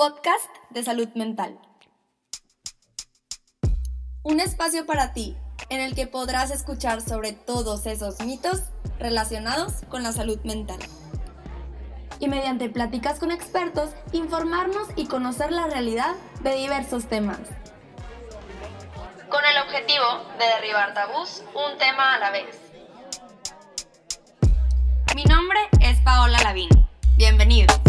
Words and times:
podcast 0.00 0.48
de 0.70 0.82
salud 0.82 1.08
mental. 1.14 1.58
Un 4.22 4.40
espacio 4.40 4.86
para 4.86 5.12
ti 5.12 5.36
en 5.68 5.82
el 5.82 5.94
que 5.94 6.06
podrás 6.06 6.50
escuchar 6.50 7.02
sobre 7.02 7.34
todos 7.34 7.84
esos 7.84 8.18
mitos 8.20 8.62
relacionados 8.98 9.74
con 9.90 10.02
la 10.02 10.12
salud 10.12 10.38
mental. 10.42 10.78
Y 12.18 12.28
mediante 12.28 12.70
pláticas 12.70 13.18
con 13.18 13.30
expertos, 13.30 13.90
informarnos 14.12 14.88
y 14.96 15.06
conocer 15.06 15.52
la 15.52 15.66
realidad 15.66 16.14
de 16.40 16.54
diversos 16.54 17.06
temas. 17.06 17.40
Con 19.28 19.44
el 19.44 19.62
objetivo 19.66 20.06
de 20.38 20.46
derribar 20.46 20.94
tabús 20.94 21.42
un 21.54 21.76
tema 21.76 22.14
a 22.14 22.18
la 22.20 22.30
vez. 22.30 22.56
Mi 25.14 25.24
nombre 25.24 25.58
es 25.82 26.00
Paola 26.00 26.38
Lavín. 26.42 26.70
Bienvenidos. 27.18 27.79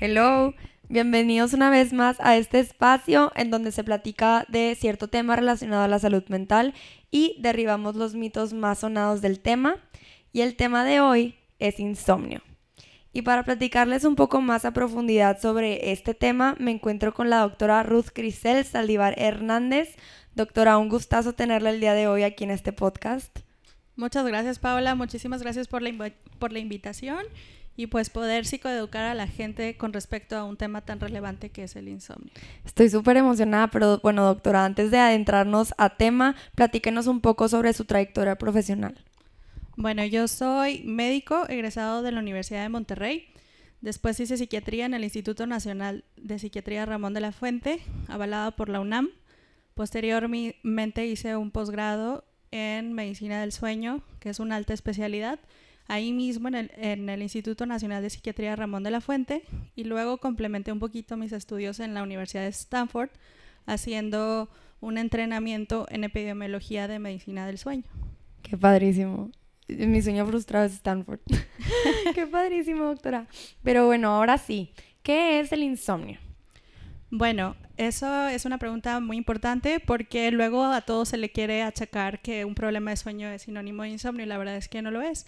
Hello, 0.00 0.54
bienvenidos 0.88 1.54
una 1.54 1.70
vez 1.70 1.92
más 1.92 2.18
a 2.20 2.36
este 2.36 2.60
espacio 2.60 3.32
en 3.34 3.50
donde 3.50 3.72
se 3.72 3.82
platica 3.82 4.46
de 4.48 4.76
cierto 4.78 5.08
tema 5.08 5.34
relacionado 5.34 5.82
a 5.82 5.88
la 5.88 5.98
salud 5.98 6.22
mental 6.28 6.72
y 7.10 7.34
derribamos 7.40 7.96
los 7.96 8.14
mitos 8.14 8.52
más 8.52 8.78
sonados 8.78 9.22
del 9.22 9.40
tema. 9.40 9.74
Y 10.32 10.42
el 10.42 10.54
tema 10.54 10.84
de 10.84 11.00
hoy 11.00 11.34
es 11.58 11.80
insomnio. 11.80 12.42
Y 13.12 13.22
para 13.22 13.42
platicarles 13.42 14.04
un 14.04 14.14
poco 14.14 14.40
más 14.40 14.64
a 14.64 14.72
profundidad 14.72 15.40
sobre 15.40 15.90
este 15.90 16.14
tema, 16.14 16.54
me 16.60 16.70
encuentro 16.70 17.12
con 17.12 17.28
la 17.28 17.40
doctora 17.40 17.82
Ruth 17.82 18.10
Crisel 18.14 18.64
Saldívar 18.64 19.16
Hernández. 19.18 19.96
Doctora, 20.36 20.78
un 20.78 20.90
gustazo 20.90 21.32
tenerla 21.32 21.70
el 21.70 21.80
día 21.80 21.94
de 21.94 22.06
hoy 22.06 22.22
aquí 22.22 22.44
en 22.44 22.52
este 22.52 22.72
podcast. 22.72 23.36
Muchas 23.96 24.24
gracias, 24.24 24.60
Paola. 24.60 24.94
Muchísimas 24.94 25.42
gracias 25.42 25.66
por 25.66 25.82
la, 25.82 26.12
por 26.38 26.52
la 26.52 26.60
invitación 26.60 27.18
y 27.78 27.86
pues 27.86 28.10
poder 28.10 28.44
psicoeducar 28.44 29.04
a 29.04 29.14
la 29.14 29.28
gente 29.28 29.76
con 29.76 29.92
respecto 29.92 30.36
a 30.36 30.42
un 30.42 30.56
tema 30.56 30.80
tan 30.80 30.98
relevante 30.98 31.50
que 31.50 31.62
es 31.62 31.76
el 31.76 31.86
insomnio. 31.86 32.32
Estoy 32.64 32.90
súper 32.90 33.16
emocionada, 33.16 33.68
pero 33.68 34.00
bueno, 34.02 34.24
doctora, 34.24 34.64
antes 34.64 34.90
de 34.90 34.98
adentrarnos 34.98 35.72
a 35.78 35.96
tema, 35.96 36.34
platíquenos 36.56 37.06
un 37.06 37.20
poco 37.20 37.48
sobre 37.48 37.72
su 37.72 37.84
trayectoria 37.84 38.34
profesional. 38.34 38.96
Bueno, 39.76 40.04
yo 40.04 40.26
soy 40.26 40.82
médico 40.82 41.48
egresado 41.48 42.02
de 42.02 42.10
la 42.10 42.18
Universidad 42.18 42.62
de 42.62 42.68
Monterrey. 42.68 43.28
Después 43.80 44.18
hice 44.18 44.36
psiquiatría 44.36 44.84
en 44.84 44.94
el 44.94 45.04
Instituto 45.04 45.46
Nacional 45.46 46.02
de 46.16 46.40
Psiquiatría 46.40 46.84
Ramón 46.84 47.14
de 47.14 47.20
la 47.20 47.30
Fuente, 47.30 47.78
avalada 48.08 48.50
por 48.50 48.70
la 48.70 48.80
UNAM. 48.80 49.10
Posteriormente 49.74 51.06
hice 51.06 51.36
un 51.36 51.52
posgrado 51.52 52.24
en 52.50 52.92
medicina 52.92 53.40
del 53.40 53.52
sueño, 53.52 54.02
que 54.18 54.30
es 54.30 54.40
una 54.40 54.56
alta 54.56 54.74
especialidad 54.74 55.38
ahí 55.88 56.12
mismo 56.12 56.48
en 56.48 56.54
el, 56.54 56.70
en 56.76 57.08
el, 57.08 57.22
Instituto 57.22 57.66
Nacional 57.66 58.02
de 58.02 58.10
Psiquiatría 58.10 58.54
Ramón 58.54 58.84
de 58.84 58.90
la 58.90 59.00
Fuente 59.00 59.42
y 59.74 59.84
luego 59.84 60.18
complementé 60.18 60.70
un 60.70 60.78
poquito 60.78 61.16
mis 61.16 61.32
estudios 61.32 61.80
en 61.80 61.94
la 61.94 62.02
Universidad 62.02 62.42
de 62.42 62.48
Stanford 62.48 63.10
haciendo 63.66 64.48
un 64.80 64.98
entrenamiento 64.98 65.86
en 65.90 66.04
epidemiología 66.04 66.86
de 66.86 66.98
medicina 66.98 67.46
del 67.46 67.58
sueño. 67.58 67.84
Qué 68.42 68.56
padrísimo. 68.56 69.30
Mi 69.68 70.00
sueño 70.00 70.26
frustrado 70.26 70.64
es 70.66 70.74
Stanford. 70.74 71.20
Qué 72.14 72.26
padrísimo, 72.26 72.84
doctora. 72.84 73.26
Pero 73.62 73.86
bueno, 73.86 74.08
ahora 74.08 74.38
sí, 74.38 74.72
¿qué 75.02 75.40
es 75.40 75.52
el 75.52 75.62
insomnio? 75.62 76.18
Bueno, 77.10 77.56
eso 77.76 78.28
es 78.28 78.44
una 78.44 78.58
pregunta 78.58 79.00
muy 79.00 79.16
importante 79.16 79.80
porque 79.80 80.30
luego 80.30 80.64
a 80.64 80.82
todos 80.82 81.10
se 81.10 81.16
le 81.16 81.30
quiere 81.30 81.62
achacar 81.62 82.20
que 82.20 82.44
un 82.44 82.54
problema 82.54 82.90
de 82.90 82.96
sueño 82.96 83.28
es 83.28 83.42
sinónimo 83.42 83.82
de 83.82 83.90
insomnio 83.90 84.24
y 84.24 84.28
la 84.28 84.38
verdad 84.38 84.56
es 84.56 84.68
que 84.68 84.80
no 84.80 84.90
lo 84.90 85.02
es. 85.02 85.26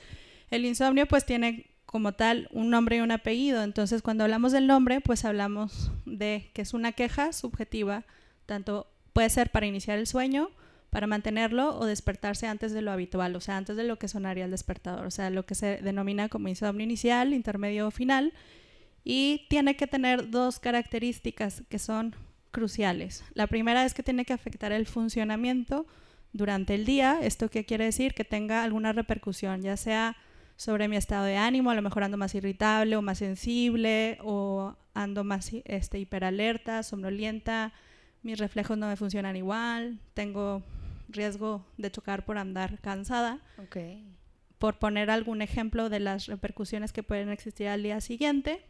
El 0.50 0.64
insomnio 0.64 1.06
pues 1.06 1.24
tiene 1.24 1.66
como 1.86 2.12
tal 2.12 2.48
un 2.52 2.70
nombre 2.70 2.96
y 2.96 3.00
un 3.00 3.10
apellido, 3.10 3.62
entonces 3.62 4.02
cuando 4.02 4.24
hablamos 4.24 4.52
del 4.52 4.66
nombre 4.66 5.00
pues 5.00 5.24
hablamos 5.24 5.90
de 6.06 6.50
que 6.54 6.62
es 6.62 6.74
una 6.74 6.92
queja 6.92 7.32
subjetiva, 7.32 8.04
tanto 8.46 8.86
puede 9.12 9.30
ser 9.30 9.50
para 9.50 9.66
iniciar 9.66 9.98
el 9.98 10.06
sueño, 10.06 10.50
para 10.90 11.06
mantenerlo 11.06 11.76
o 11.78 11.86
despertarse 11.86 12.46
antes 12.46 12.72
de 12.72 12.82
lo 12.82 12.90
habitual, 12.90 13.34
o 13.36 13.40
sea, 13.40 13.56
antes 13.56 13.76
de 13.76 13.84
lo 13.84 13.98
que 13.98 14.08
sonaría 14.08 14.44
el 14.44 14.50
despertador, 14.50 15.06
o 15.06 15.10
sea, 15.10 15.30
lo 15.30 15.46
que 15.46 15.54
se 15.54 15.78
denomina 15.78 16.28
como 16.28 16.48
insomnio 16.48 16.84
inicial, 16.84 17.32
intermedio 17.32 17.86
o 17.86 17.90
final, 17.90 18.32
y 19.04 19.46
tiene 19.48 19.76
que 19.76 19.86
tener 19.86 20.30
dos 20.30 20.58
características 20.58 21.62
que 21.68 21.78
son 21.78 22.14
cruciales. 22.50 23.24
La 23.34 23.46
primera 23.46 23.84
es 23.84 23.94
que 23.94 24.02
tiene 24.02 24.24
que 24.24 24.32
afectar 24.32 24.72
el 24.72 24.86
funcionamiento 24.86 25.86
durante 26.32 26.74
el 26.74 26.84
día, 26.84 27.18
esto 27.22 27.50
qué 27.50 27.64
quiere 27.64 27.84
decir 27.84 28.14
que 28.14 28.24
tenga 28.24 28.62
alguna 28.62 28.92
repercusión, 28.92 29.62
ya 29.62 29.76
sea 29.76 30.16
sobre 30.60 30.88
mi 30.88 30.96
estado 30.96 31.24
de 31.24 31.38
ánimo, 31.38 31.70
a 31.70 31.74
lo 31.74 31.80
mejor 31.80 32.02
ando 32.02 32.18
más 32.18 32.34
irritable 32.34 32.94
o 32.94 33.00
más 33.00 33.16
sensible 33.16 34.18
o 34.20 34.76
ando 34.92 35.24
más 35.24 35.52
este, 35.64 35.98
hiperalerta, 35.98 36.82
somnolienta, 36.82 37.72
mis 38.20 38.38
reflejos 38.38 38.76
no 38.76 38.86
me 38.86 38.96
funcionan 38.96 39.36
igual, 39.36 40.00
tengo 40.12 40.62
riesgo 41.08 41.64
de 41.78 41.90
chocar 41.90 42.26
por 42.26 42.36
andar 42.36 42.78
cansada. 42.80 43.40
Por 44.58 44.78
poner 44.78 45.10
algún 45.10 45.40
ejemplo 45.40 45.88
de 45.88 46.00
las 46.00 46.26
repercusiones 46.26 46.92
que 46.92 47.02
pueden 47.02 47.30
existir 47.30 47.68
al 47.68 47.82
día 47.82 48.02
siguiente. 48.02 48.62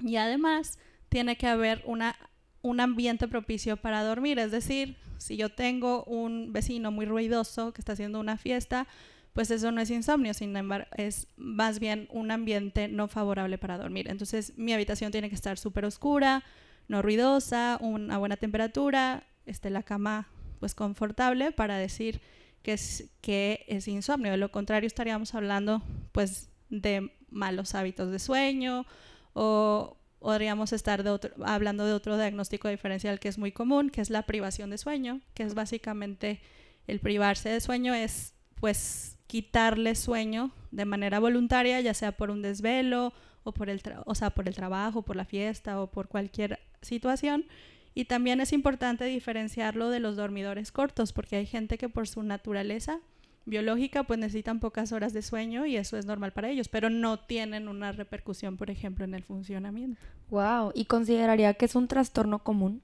Y 0.00 0.16
además 0.16 0.80
tiene 1.08 1.36
que 1.36 1.46
haber 1.46 1.84
una, 1.86 2.16
un 2.62 2.80
ambiente 2.80 3.28
propicio 3.28 3.76
para 3.76 4.02
dormir, 4.02 4.40
es 4.40 4.50
decir, 4.50 4.96
si 5.18 5.36
yo 5.36 5.50
tengo 5.50 6.02
un 6.02 6.52
vecino 6.52 6.90
muy 6.90 7.06
ruidoso 7.06 7.72
que 7.72 7.80
está 7.80 7.92
haciendo 7.92 8.18
una 8.18 8.38
fiesta, 8.38 8.88
pues 9.32 9.50
eso 9.50 9.72
no 9.72 9.80
es 9.80 9.90
insomnio, 9.90 10.34
sin 10.34 10.56
embargo, 10.56 10.86
es 10.96 11.26
más 11.36 11.78
bien 11.78 12.06
un 12.10 12.30
ambiente 12.30 12.88
no 12.88 13.08
favorable 13.08 13.56
para 13.58 13.78
dormir. 13.78 14.08
Entonces, 14.10 14.52
mi 14.56 14.72
habitación 14.72 15.10
tiene 15.10 15.28
que 15.30 15.34
estar 15.34 15.58
súper 15.58 15.84
oscura, 15.84 16.44
no 16.88 17.00
ruidosa, 17.00 17.78
una 17.80 18.18
buena 18.18 18.36
temperatura, 18.36 19.24
esté 19.46 19.70
la 19.70 19.82
cama 19.82 20.28
pues 20.60 20.74
confortable 20.74 21.50
para 21.50 21.76
decir 21.78 22.20
que 22.62 22.74
es, 22.74 23.10
que 23.20 23.64
es 23.68 23.88
insomnio. 23.88 24.32
De 24.32 24.36
lo 24.36 24.52
contrario, 24.52 24.86
estaríamos 24.86 25.34
hablando 25.34 25.82
pues 26.12 26.50
de 26.68 27.12
malos 27.30 27.74
hábitos 27.74 28.10
de 28.10 28.18
sueño 28.18 28.86
o 29.32 29.96
podríamos 30.18 30.72
estar 30.72 31.02
de 31.02 31.32
hablando 31.44 31.84
de 31.84 31.92
otro 31.94 32.16
diagnóstico 32.16 32.68
diferencial 32.68 33.18
que 33.18 33.28
es 33.28 33.38
muy 33.38 33.50
común, 33.50 33.90
que 33.90 34.00
es 34.00 34.10
la 34.10 34.22
privación 34.22 34.70
de 34.70 34.78
sueño, 34.78 35.20
que 35.34 35.42
es 35.42 35.54
básicamente 35.54 36.40
el 36.86 37.00
privarse 37.00 37.48
de 37.48 37.60
sueño 37.60 37.94
es 37.94 38.34
pues 38.60 39.18
quitarle 39.32 39.94
sueño 39.94 40.50
de 40.72 40.84
manera 40.84 41.18
voluntaria, 41.18 41.80
ya 41.80 41.94
sea 41.94 42.12
por 42.12 42.30
un 42.30 42.42
desvelo 42.42 43.14
o 43.44 43.52
por 43.52 43.70
el, 43.70 43.80
o 44.04 44.14
sea, 44.14 44.28
por 44.28 44.46
el 44.46 44.54
trabajo, 44.54 45.00
por 45.00 45.16
la 45.16 45.24
fiesta 45.24 45.80
o 45.80 45.86
por 45.86 46.08
cualquier 46.08 46.58
situación. 46.82 47.46
Y 47.94 48.04
también 48.04 48.42
es 48.42 48.52
importante 48.52 49.06
diferenciarlo 49.06 49.88
de 49.88 50.00
los 50.00 50.16
dormidores 50.16 50.70
cortos, 50.70 51.14
porque 51.14 51.36
hay 51.36 51.46
gente 51.46 51.78
que 51.78 51.88
por 51.88 52.06
su 52.08 52.22
naturaleza 52.22 53.00
biológica 53.46 54.02
pues 54.02 54.18
necesitan 54.18 54.60
pocas 54.60 54.92
horas 54.92 55.14
de 55.14 55.22
sueño 55.22 55.64
y 55.64 55.78
eso 55.78 55.96
es 55.96 56.04
normal 56.04 56.34
para 56.34 56.50
ellos, 56.50 56.68
pero 56.68 56.90
no 56.90 57.18
tienen 57.18 57.68
una 57.68 57.90
repercusión, 57.90 58.58
por 58.58 58.68
ejemplo, 58.68 59.06
en 59.06 59.14
el 59.14 59.24
funcionamiento. 59.24 59.98
Wow, 60.28 60.72
¿y 60.74 60.84
consideraría 60.84 61.54
que 61.54 61.64
es 61.64 61.74
un 61.74 61.88
trastorno 61.88 62.40
común? 62.40 62.82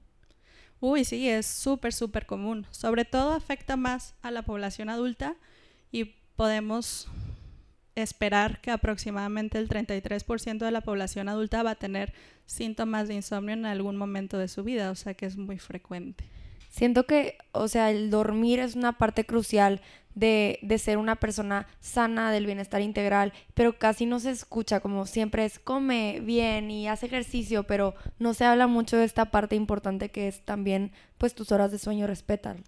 Uy, 0.79 1.05
sí, 1.05 1.29
es 1.29 1.45
súper, 1.45 1.93
súper 1.93 2.25
común. 2.25 2.65
Sobre 2.71 3.05
todo 3.05 3.33
afecta 3.33 3.77
más 3.77 4.15
a 4.23 4.31
la 4.31 4.41
población 4.41 4.89
adulta 4.89 5.35
y 5.91 6.15
podemos 6.39 7.09
esperar 7.95 8.61
que 8.61 8.71
aproximadamente 8.71 9.57
el 9.57 9.67
33% 9.67 10.59
de 10.59 10.71
la 10.71 10.79
población 10.79 11.27
adulta 11.27 11.63
va 11.63 11.71
a 11.71 11.75
tener 11.75 12.13
síntomas 12.45 13.09
de 13.09 13.15
insomnio 13.15 13.55
en 13.55 13.65
algún 13.65 13.97
momento 13.97 14.37
de 14.37 14.47
su 14.47 14.63
vida, 14.63 14.89
o 14.89 14.95
sea 14.95 15.15
que 15.15 15.25
es 15.25 15.35
muy 15.35 15.59
frecuente. 15.59 16.23
Siento 16.69 17.05
que, 17.05 17.37
o 17.51 17.67
sea, 17.67 17.91
el 17.91 18.09
dormir 18.09 18.61
es 18.61 18.75
una 18.75 18.97
parte 18.97 19.25
crucial 19.25 19.81
de, 20.15 20.59
de, 20.61 20.77
ser 20.77 20.97
una 20.97 21.17
persona 21.17 21.67
sana, 21.81 22.31
del 22.31 22.45
bienestar 22.45 22.79
integral, 22.79 23.33
pero 23.53 23.77
casi 23.77 24.05
no 24.05 24.21
se 24.21 24.31
escucha, 24.31 24.79
como 24.79 25.07
siempre 25.07 25.43
es 25.43 25.59
come 25.59 26.21
bien 26.21 26.71
y 26.71 26.87
hace 26.87 27.07
ejercicio, 27.07 27.63
pero 27.63 27.95
no 28.17 28.33
se 28.33 28.45
habla 28.45 28.65
mucho 28.65 28.95
de 28.95 29.03
esta 29.03 29.25
parte 29.25 29.57
importante 29.57 30.07
que 30.07 30.29
es 30.29 30.39
también, 30.45 30.93
pues, 31.17 31.35
tus 31.35 31.51
horas 31.51 31.69
de 31.69 31.79
sueño, 31.79 32.07
respetan. 32.07 32.63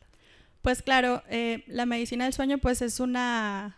Pues 0.61 0.81
claro, 0.81 1.23
eh, 1.29 1.63
la 1.67 1.85
medicina 1.85 2.25
del 2.25 2.33
sueño 2.33 2.59
pues 2.59 2.81
es 2.81 2.99
una, 2.99 3.75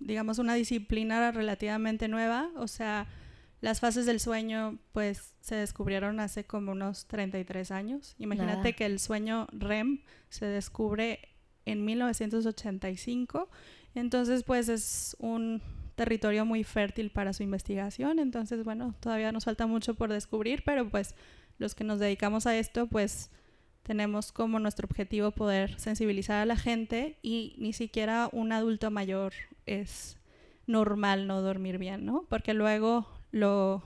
digamos, 0.00 0.38
una 0.38 0.54
disciplina 0.54 1.30
relativamente 1.30 2.08
nueva, 2.08 2.50
o 2.56 2.66
sea, 2.66 3.06
las 3.60 3.80
fases 3.80 4.04
del 4.04 4.20
sueño 4.20 4.78
pues 4.92 5.32
se 5.40 5.54
descubrieron 5.54 6.20
hace 6.20 6.44
como 6.44 6.72
unos 6.72 7.06
33 7.06 7.70
años. 7.70 8.14
Imagínate 8.18 8.74
que 8.74 8.84
el 8.84 8.98
sueño 8.98 9.46
REM 9.52 10.00
se 10.28 10.46
descubre 10.46 11.20
en 11.64 11.84
1985, 11.84 13.48
entonces 13.94 14.42
pues 14.42 14.68
es 14.68 15.16
un 15.20 15.62
territorio 15.94 16.44
muy 16.44 16.64
fértil 16.64 17.10
para 17.10 17.32
su 17.32 17.42
investigación, 17.42 18.18
entonces 18.18 18.64
bueno, 18.64 18.94
todavía 19.00 19.32
nos 19.32 19.44
falta 19.44 19.66
mucho 19.66 19.94
por 19.94 20.12
descubrir, 20.12 20.62
pero 20.64 20.88
pues 20.90 21.14
los 21.58 21.74
que 21.74 21.84
nos 21.84 22.00
dedicamos 22.00 22.46
a 22.46 22.56
esto 22.56 22.88
pues 22.88 23.30
tenemos 23.84 24.32
como 24.32 24.58
nuestro 24.58 24.86
objetivo 24.90 25.30
poder 25.30 25.78
sensibilizar 25.78 26.38
a 26.42 26.46
la 26.46 26.56
gente 26.56 27.16
y 27.22 27.54
ni 27.58 27.72
siquiera 27.72 28.28
un 28.32 28.50
adulto 28.52 28.90
mayor 28.90 29.32
es 29.66 30.16
normal 30.66 31.26
no 31.26 31.40
dormir 31.42 31.78
bien, 31.78 32.04
¿no? 32.04 32.24
Porque 32.28 32.54
luego 32.54 33.06
lo, 33.30 33.82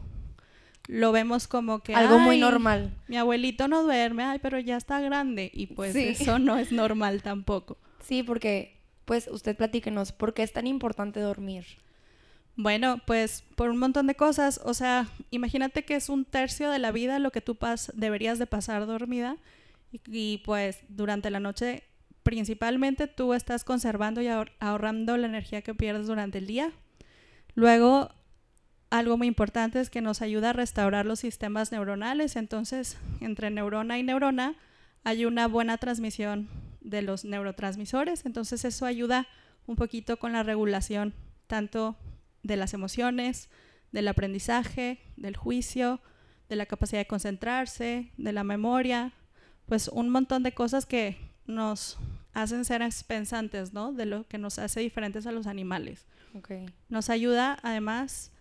lo 0.87 1.12
vemos 1.12 1.49
como 1.49 1.81
que 1.81 1.95
algo 1.95 2.19
muy 2.21 2.37
"Ay, 2.37 2.41
normal. 2.41 2.93
Mi 3.09 3.17
abuelito 3.17 3.67
no 3.69 3.83
duerme, 3.83 4.23
ay, 4.23 4.39
pero 4.41 4.59
ya 4.61 4.77
está 4.77 5.00
grande 5.00 5.50
y 5.53 5.67
pues 5.67 5.93
Sí. 5.93 6.09
eso 6.09 6.39
no 6.39 6.56
es 6.59 6.71
normal 6.73 7.23
tampoco. 7.23 7.77
Sí, 8.00 8.23
porque 8.23 8.77
pues 9.05 9.29
usted 9.31 9.56
platíquenos, 9.56 10.12
¿por 10.12 10.33
qué 10.35 10.43
es 10.45 10.53
tan 10.53 10.67
importante 10.67 11.19
dormir? 11.21 11.65
Bueno, 12.56 13.00
pues 13.06 13.45
por 13.56 13.71
un 13.71 13.79
montón 13.79 14.06
de 14.06 14.15
cosas, 14.17 14.61
o 14.65 14.75
sea, 14.75 15.06
imagínate 15.31 15.85
que 15.85 15.95
es 15.95 16.09
un 16.09 16.25
tercio 16.25 16.71
de 16.71 16.79
la 16.79 16.91
vida 16.93 17.19
lo 17.19 17.31
que 17.31 17.41
tú 17.41 17.55
pas 17.55 17.93
deberías 17.95 18.39
de 18.39 18.47
pasar 18.47 18.85
dormida 18.87 19.37
y, 19.93 20.38
pues 20.44 20.81
durante 20.88 21.31
la 21.31 21.40
noche 21.40 21.85
principalmente 22.23 23.06
tú 23.06 23.32
estás 23.32 23.64
conservando 23.64 24.20
y 24.20 24.26
ahor- 24.26 24.52
ahorrando 24.61 25.17
la 25.17 25.26
energía 25.26 25.62
que 25.62 25.75
pierdes 25.75 26.06
durante 26.08 26.38
el 26.38 26.46
día. 26.46 26.73
Luego, 27.55 28.11
algo 28.90 29.17
muy 29.17 29.26
importante 29.26 29.81
es 29.81 29.88
que 29.88 30.02
nos 30.02 30.20
ayuda 30.20 30.50
a 30.50 30.52
restaurar 30.52 31.06
los 31.06 31.20
sistemas 31.20 31.73
neuronales, 31.73 32.37
entonces 32.37 32.99
entre 33.20 33.50
neurona 33.50 33.99
y 33.99 34.02
neurona 34.02 34.56
hay 35.05 35.25
una 35.25 35.49
buena 35.49 35.79
transmisión 35.79 36.49
de 36.81 37.02
los 37.02 37.25
neurotransmisores, 37.25 38.26
entonces 38.26 38.64
eso 38.64 38.85
ayuda 38.85 39.26
un 39.67 39.76
poquito 39.76 40.19
con 40.19 40.32
la 40.32 40.43
regulación 40.43 41.14
tanto 41.46 41.96
de 42.43 42.56
las 42.56 42.75
emociones, 42.75 43.49
del 43.93 44.08
aprendizaje, 44.08 45.00
del 45.17 45.37
juicio, 45.37 46.00
de 46.49 46.56
la 46.56 46.67
capacidad 46.67 47.00
de 47.00 47.06
concentrarse, 47.06 48.12
de 48.17 48.32
la 48.32 48.44
memoria, 48.44 49.12
pues 49.69 49.88
un 49.88 50.09
montón 50.09 50.43
de 50.43 50.53
cosas 50.53 50.87
que 50.87 51.17
nos 51.47 51.99
hacen 52.32 52.65
ser 52.65 52.82
pensantes, 53.06 53.73
¿no? 53.73 53.93
De 53.93 54.06
lo 54.06 54.26
que 54.26 54.38
nos 54.38 54.59
hace 54.59 54.81
diferentes 54.81 55.26
a 55.26 55.32
los 55.32 55.47
animales. 55.47 56.06
Okay. 56.35 56.67
Nos 56.88 57.11
ayuda 57.11 57.59
además 57.62 58.32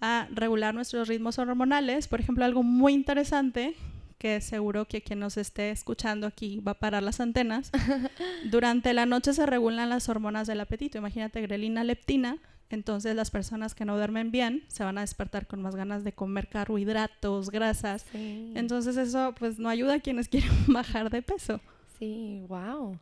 a 0.00 0.28
regular 0.30 0.74
nuestros 0.74 1.08
ritmos 1.08 1.38
hormonales. 1.38 2.08
Por 2.08 2.20
ejemplo, 2.20 2.44
algo 2.44 2.62
muy 2.62 2.92
interesante 2.92 3.74
que 4.18 4.40
seguro 4.40 4.86
que 4.86 5.02
quien 5.02 5.18
nos 5.18 5.36
esté 5.36 5.70
escuchando 5.70 6.26
aquí 6.26 6.60
va 6.60 6.72
a 6.72 6.78
parar 6.78 7.02
las 7.02 7.20
antenas. 7.20 7.70
Durante 8.44 8.92
la 8.92 9.06
noche 9.06 9.32
se 9.32 9.46
regulan 9.46 9.90
las 9.90 10.08
hormonas 10.08 10.46
del 10.46 10.60
apetito. 10.60 10.98
Imagínate 10.98 11.40
grelina, 11.42 11.84
leptina. 11.84 12.38
Entonces 12.70 13.14
las 13.14 13.30
personas 13.30 13.74
que 13.74 13.84
no 13.84 13.96
duermen 13.96 14.30
bien 14.30 14.64
se 14.68 14.82
van 14.82 14.98
a 14.98 15.02
despertar 15.02 15.46
con 15.46 15.62
más 15.62 15.76
ganas 15.76 16.04
de 16.04 16.12
comer 16.12 16.48
carbohidratos, 16.48 17.50
grasas. 17.50 18.04
Sí. 18.10 18.52
Entonces 18.54 18.96
eso 18.96 19.34
pues 19.38 19.58
no 19.58 19.68
ayuda 19.68 19.94
a 19.94 20.00
quienes 20.00 20.28
quieren 20.30 20.50
bajar 20.66 21.10
de 21.10 21.22
peso. 21.22 21.60
sí, 21.98 22.44
wow. 22.48 22.98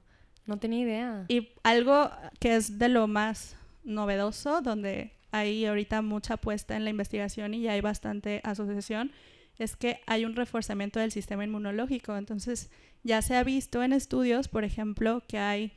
No 0.47 0.59
tenía 0.59 0.81
idea. 0.81 1.25
Y 1.29 1.49
algo 1.63 2.11
que 2.39 2.57
es 2.57 2.79
de 2.79 2.91
lo 2.91 3.07
más 3.07 3.57
novedoso, 3.83 4.61
donde 4.61 5.13
hay 5.31 5.65
ahorita 5.65 6.03
mucha 6.03 6.35
apuesta 6.35 6.77
en 6.77 6.85
la 6.85 6.91
investigación 6.91 7.55
y 7.55 7.63
ya 7.63 7.73
hay 7.73 7.81
bastante 7.81 8.41
asociación, 8.45 9.11
es 9.59 9.75
que 9.75 10.01
hay 10.07 10.25
un 10.25 10.37
reforzamiento 10.37 11.01
del 11.01 11.13
sistema 11.13 11.45
inmunológico. 11.45 12.17
Entonces, 12.17 12.71
ya 13.05 13.23
se 13.23 13.37
ha 13.37 13.45
visto 13.45 13.83
en 13.83 13.93
estudios, 13.93 14.49
por 14.49 14.65
ejemplo, 14.65 15.23
que 15.27 15.39
hay 15.39 15.73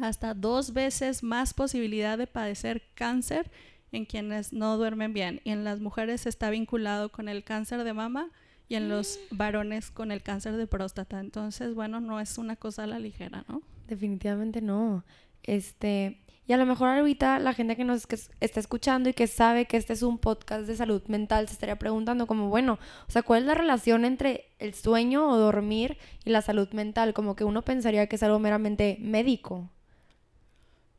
hasta 0.00 0.34
dos 0.34 0.72
veces 0.72 1.22
más 1.22 1.54
posibilidad 1.54 2.18
de 2.18 2.26
padecer 2.26 2.82
cáncer 2.94 3.50
en 3.92 4.04
quienes 4.04 4.52
no 4.52 4.76
duermen 4.76 5.12
bien. 5.12 5.40
Y 5.44 5.50
en 5.50 5.64
las 5.64 5.80
mujeres 5.80 6.26
está 6.26 6.50
vinculado 6.50 7.10
con 7.10 7.28
el 7.28 7.44
cáncer 7.44 7.84
de 7.84 7.92
mama 7.92 8.30
y 8.68 8.76
en 8.76 8.88
los 8.88 9.18
varones 9.30 9.90
con 9.90 10.12
el 10.12 10.22
cáncer 10.22 10.56
de 10.56 10.66
próstata. 10.66 11.18
Entonces, 11.20 11.74
bueno, 11.74 12.00
no 12.00 12.20
es 12.20 12.38
una 12.38 12.56
cosa 12.56 12.84
a 12.84 12.86
la 12.86 12.98
ligera, 12.98 13.44
¿no? 13.48 13.62
Definitivamente 13.88 14.62
no. 14.62 15.04
Este, 15.42 16.20
y 16.46 16.52
a 16.52 16.56
lo 16.56 16.66
mejor 16.66 16.88
ahorita 16.88 17.38
la 17.38 17.52
gente 17.52 17.76
que 17.76 17.84
nos 17.84 18.06
que 18.06 18.18
está 18.40 18.60
escuchando 18.60 19.08
y 19.08 19.12
que 19.12 19.26
sabe 19.26 19.66
que 19.66 19.76
este 19.76 19.92
es 19.92 20.02
un 20.02 20.18
podcast 20.18 20.66
de 20.66 20.76
salud 20.76 21.02
mental 21.06 21.48
se 21.48 21.54
estaría 21.54 21.78
preguntando 21.78 22.26
como, 22.26 22.48
bueno, 22.48 22.78
o 23.08 23.10
sea, 23.10 23.22
¿cuál 23.22 23.42
es 23.42 23.46
la 23.46 23.54
relación 23.54 24.04
entre 24.04 24.52
el 24.58 24.74
sueño 24.74 25.28
o 25.28 25.36
dormir 25.36 25.98
y 26.24 26.30
la 26.30 26.42
salud 26.42 26.68
mental? 26.72 27.14
Como 27.14 27.34
que 27.36 27.44
uno 27.44 27.62
pensaría 27.62 28.06
que 28.08 28.16
es 28.16 28.22
algo 28.22 28.38
meramente 28.38 28.98
médico. 29.00 29.70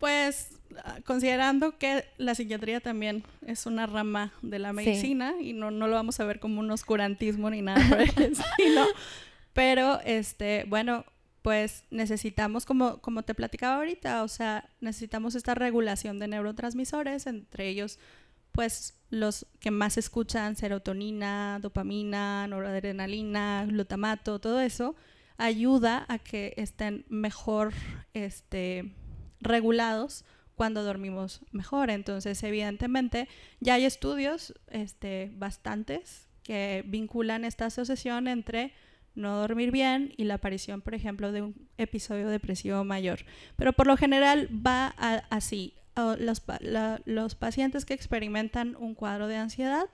Pues 0.02 0.50
considerando 1.06 1.78
que 1.78 2.04
la 2.18 2.36
psiquiatría 2.36 2.80
también 2.82 3.24
es 3.46 3.66
una 3.66 3.86
rama 3.86 4.34
de 4.42 4.60
la 4.60 4.70
Sí. 4.72 4.76
medicina 4.76 5.36
y 5.40 5.54
no, 5.54 5.70
no 5.72 5.88
lo 5.88 5.96
vamos 5.96 6.20
a 6.20 6.26
ver 6.26 6.40
como 6.40 6.60
un 6.60 6.72
oscurantismo 6.72 7.50
ni 7.50 7.62
nada 7.62 7.88
por 7.88 8.02
el 8.02 8.10
estilo, 8.34 8.86
pero 9.54 10.00
este, 10.04 10.66
bueno, 10.68 11.06
pues 11.42 11.84
necesitamos, 11.92 12.66
como, 12.66 12.98
como 13.00 13.24
te 13.24 13.34
platicaba 13.36 13.76
ahorita, 13.78 14.24
o 14.24 14.28
sea, 14.28 14.70
necesitamos 14.80 15.36
esta 15.36 15.56
regulación 15.56 16.20
de 16.20 16.28
neurotransmisores, 16.28 17.28
entre 17.28 17.68
ellos, 17.70 18.00
pues 18.52 18.96
los 19.10 19.46
que 19.60 19.72
más 19.72 19.98
escuchan, 19.98 20.56
serotonina, 20.56 21.60
dopamina, 21.62 22.48
noradrenalina, 22.48 23.66
glutamato, 23.68 24.40
todo 24.40 24.62
eso, 24.62 24.96
ayuda 25.38 26.06
a 26.10 26.18
que 26.20 26.54
estén 26.58 27.06
mejor, 27.10 27.74
este, 28.14 28.92
regulados 29.42 30.24
cuando 30.56 30.84
dormimos 30.84 31.42
mejor. 31.52 31.90
Entonces, 31.90 32.42
evidentemente, 32.44 33.28
ya 33.60 33.76
hay 33.76 33.86
estudios, 33.86 34.54
este, 34.70 35.32
bastantes, 35.36 36.28
que 36.44 36.84
vinculan 36.88 37.46
esta 37.46 37.66
asociación 37.66 38.28
entre 38.28 38.74
no 39.14 39.40
dormir 39.40 39.72
bien 39.72 40.14
y 40.18 40.24
la 40.24 40.36
aparición, 40.36 40.82
por 40.82 40.96
ejemplo, 40.96 41.32
de 41.32 41.42
un 41.42 41.68
episodio 41.78 42.30
depresivo 42.30 42.84
mayor. 42.84 43.20
Pero 43.56 43.74
por 43.74 43.88
lo 43.88 43.98
general 43.98 44.50
va 44.66 44.88
así. 45.30 45.74
Los, 46.20 46.42
los 47.06 47.36
pacientes 47.36 47.86
que 47.86 47.94
experimentan 47.94 48.76
un 48.80 48.96
cuadro 48.96 49.28
de 49.28 49.36
ansiedad 49.36 49.86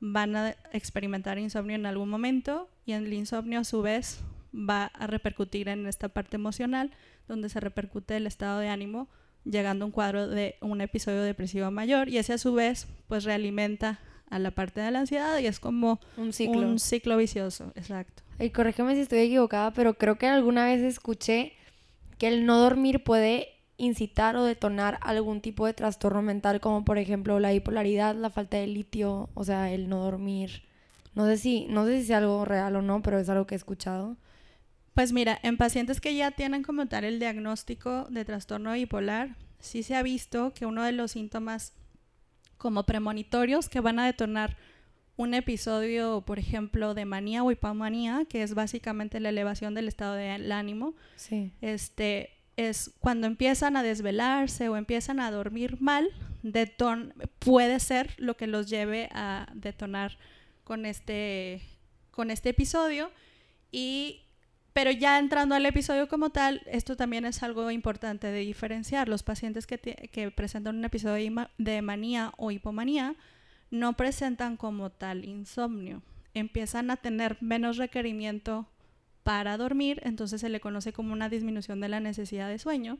van 0.00 0.34
a 0.34 0.50
experimentar 0.72 1.38
insomnio 1.38 1.76
en 1.76 1.86
algún 1.86 2.08
momento 2.08 2.68
y 2.86 2.92
el 2.92 3.12
insomnio 3.12 3.60
a 3.60 3.64
su 3.64 3.82
vez 3.82 4.20
va 4.52 4.86
a 4.86 5.06
repercutir 5.06 5.68
en 5.68 5.86
esta 5.86 6.08
parte 6.08 6.36
emocional 6.36 6.90
donde 7.28 7.48
se 7.48 7.60
repercute 7.60 8.16
el 8.16 8.26
estado 8.26 8.58
de 8.58 8.68
ánimo 8.68 9.08
llegando 9.44 9.84
a 9.84 9.86
un 9.86 9.92
cuadro 9.92 10.28
de 10.28 10.56
un 10.60 10.80
episodio 10.80 11.22
depresivo 11.22 11.70
mayor 11.70 12.08
y 12.08 12.18
ese 12.18 12.32
a 12.32 12.38
su 12.38 12.54
vez 12.54 12.86
pues 13.08 13.24
realimenta 13.24 13.98
a 14.30 14.38
la 14.38 14.50
parte 14.50 14.80
de 14.80 14.90
la 14.90 15.00
ansiedad 15.00 15.38
y 15.38 15.46
es 15.46 15.60
como 15.60 16.00
Un 16.16 16.32
ciclo. 16.32 16.60
un 16.60 16.78
ciclo 16.78 17.16
vicioso, 17.16 17.72
exacto. 17.74 18.22
Y 18.38 18.50
corrígeme 18.50 18.94
si 18.94 19.02
estoy 19.02 19.18
equivocada, 19.20 19.72
pero 19.72 19.94
creo 19.94 20.16
que 20.16 20.26
alguna 20.26 20.64
vez 20.66 20.80
escuché 20.80 21.52
que 22.18 22.28
el 22.28 22.46
no 22.46 22.58
dormir 22.58 23.04
puede 23.04 23.48
incitar 23.76 24.36
o 24.36 24.44
detonar 24.44 24.98
algún 25.02 25.40
tipo 25.40 25.66
de 25.66 25.74
trastorno 25.74 26.22
mental, 26.22 26.60
como 26.60 26.84
por 26.84 26.98
ejemplo 26.98 27.40
la 27.40 27.50
bipolaridad, 27.50 28.14
la 28.14 28.30
falta 28.30 28.56
de 28.56 28.68
litio, 28.68 29.28
o 29.34 29.44
sea, 29.44 29.72
el 29.72 29.88
no 29.88 29.98
dormir. 30.02 30.62
No 31.14 31.26
sé 31.26 31.36
si, 31.36 31.66
no 31.68 31.84
sé 31.84 31.96
si 31.98 32.04
es 32.04 32.10
algo 32.12 32.44
real 32.44 32.76
o 32.76 32.82
no, 32.82 33.02
pero 33.02 33.18
es 33.18 33.28
algo 33.28 33.46
que 33.46 33.54
he 33.54 33.56
escuchado. 33.56 34.16
Pues 34.94 35.12
mira, 35.12 35.38
en 35.42 35.56
pacientes 35.56 36.00
que 36.00 36.14
ya 36.14 36.30
tienen 36.32 36.62
como 36.62 36.86
tal 36.86 37.04
el 37.04 37.18
diagnóstico 37.18 38.06
de 38.10 38.24
trastorno 38.24 38.72
bipolar, 38.72 39.36
sí 39.58 39.82
se 39.82 39.94
ha 39.96 40.02
visto 40.02 40.52
que 40.54 40.66
uno 40.66 40.82
de 40.84 40.92
los 40.92 41.12
síntomas 41.12 41.72
como 42.58 42.84
premonitorios 42.84 43.68
que 43.68 43.80
van 43.80 43.98
a 43.98 44.06
detonar 44.06 44.56
un 45.16 45.34
episodio, 45.34 46.22
por 46.22 46.38
ejemplo, 46.38 46.94
de 46.94 47.04
manía 47.04 47.42
o 47.42 47.50
hipomanía, 47.50 48.24
que 48.28 48.42
es 48.42 48.54
básicamente 48.54 49.20
la 49.20 49.28
elevación 49.30 49.74
del 49.74 49.88
estado 49.88 50.14
del 50.14 50.50
ánimo, 50.52 50.94
Sí. 51.16 51.52
este, 51.60 52.30
es 52.56 52.92
cuando 53.00 53.26
empiezan 53.26 53.76
a 53.76 53.82
desvelarse 53.82 54.68
o 54.68 54.76
empiezan 54.76 55.20
a 55.20 55.30
dormir 55.30 55.80
mal, 55.80 56.08
deton 56.42 57.14
puede 57.38 57.78
ser 57.80 58.14
lo 58.18 58.36
que 58.36 58.46
los 58.46 58.68
lleve 58.68 59.08
a 59.12 59.48
detonar 59.54 60.18
con 60.64 60.86
este, 60.86 61.62
con 62.10 62.30
este 62.30 62.50
episodio. 62.50 63.10
Y, 63.70 64.21
pero 64.72 64.90
ya 64.90 65.18
entrando 65.18 65.54
al 65.54 65.66
episodio 65.66 66.08
como 66.08 66.30
tal, 66.30 66.62
esto 66.66 66.96
también 66.96 67.24
es 67.24 67.42
algo 67.42 67.70
importante 67.70 68.28
de 68.28 68.40
diferenciar. 68.40 69.08
Los 69.08 69.22
pacientes 69.22 69.66
que, 69.66 70.32
presentan 70.34 70.76
un 70.76 70.84
episodio 70.84 71.48
de 71.58 71.82
manía 71.82 72.32
o 72.38 72.50
hipomanía 72.50 73.16
no 73.70 73.94
presentan 73.94 74.56
como 74.56 74.90
tal 74.90 75.24
insomnio. 75.24 76.02
Empiezan 76.34 76.90
a 76.90 76.96
tener 76.96 77.36
menos 77.40 77.76
requerimiento 77.76 78.66
para 79.22 79.56
dormir, 79.56 80.00
entonces 80.04 80.40
se 80.40 80.48
le 80.48 80.60
conoce 80.60 80.92
como 80.92 81.12
una 81.12 81.28
disminución 81.28 81.80
de 81.80 81.88
la 81.88 82.00
necesidad 82.00 82.48
de 82.48 82.58
sueño. 82.58 82.98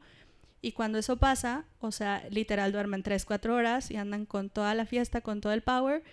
Y 0.60 0.72
cuando 0.72 0.98
eso 0.98 1.16
pasa, 1.16 1.64
o 1.80 1.90
sea, 1.90 2.22
literal 2.30 2.70
duermen 2.70 3.02
3, 3.02 3.24
4 3.24 3.54
horas 3.54 3.90
y 3.90 3.96
andan 3.96 4.26
con 4.26 4.50
toda 4.50 4.74
la 4.74 4.86
fiesta, 4.86 5.22
con 5.22 5.40
todo 5.40 5.52
el 5.52 5.62
power 5.62 6.04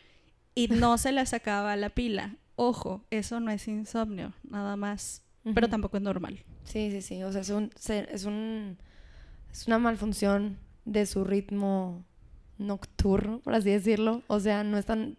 y 0.56 0.70
no 0.70 0.98
se 0.98 1.12
les 1.12 1.34
acaba 1.34 1.76
la 1.76 1.90
pila. 1.90 2.36
Ojo, 2.56 3.04
eso 3.12 3.40
no 3.40 3.52
es 3.52 3.68
insomnio, 3.68 4.34
nada 4.44 4.76
más, 4.76 5.24
pero 5.54 5.68
tampoco 5.70 5.98
es 5.98 6.04
normal. 6.04 6.44
Sí, 6.64 6.92
sí, 6.92 7.02
sí. 7.02 7.24
O 7.24 7.32
sea, 7.32 7.42
es 7.42 7.50
un, 7.50 7.72
se- 7.76 8.08
es 8.14 8.26
un, 8.26 8.78
es 9.52 9.68
una 9.68 9.78
malfunción 9.80 10.58
de 10.86 11.06
su 11.06 11.24
ritmo 11.24 12.04
nocturno, 12.58 13.40
por 13.40 13.54
así 13.56 13.70
decirlo. 13.70 14.24
O 14.28 14.40
sea, 14.40 14.64
no 14.64 14.78
están, 14.78 15.18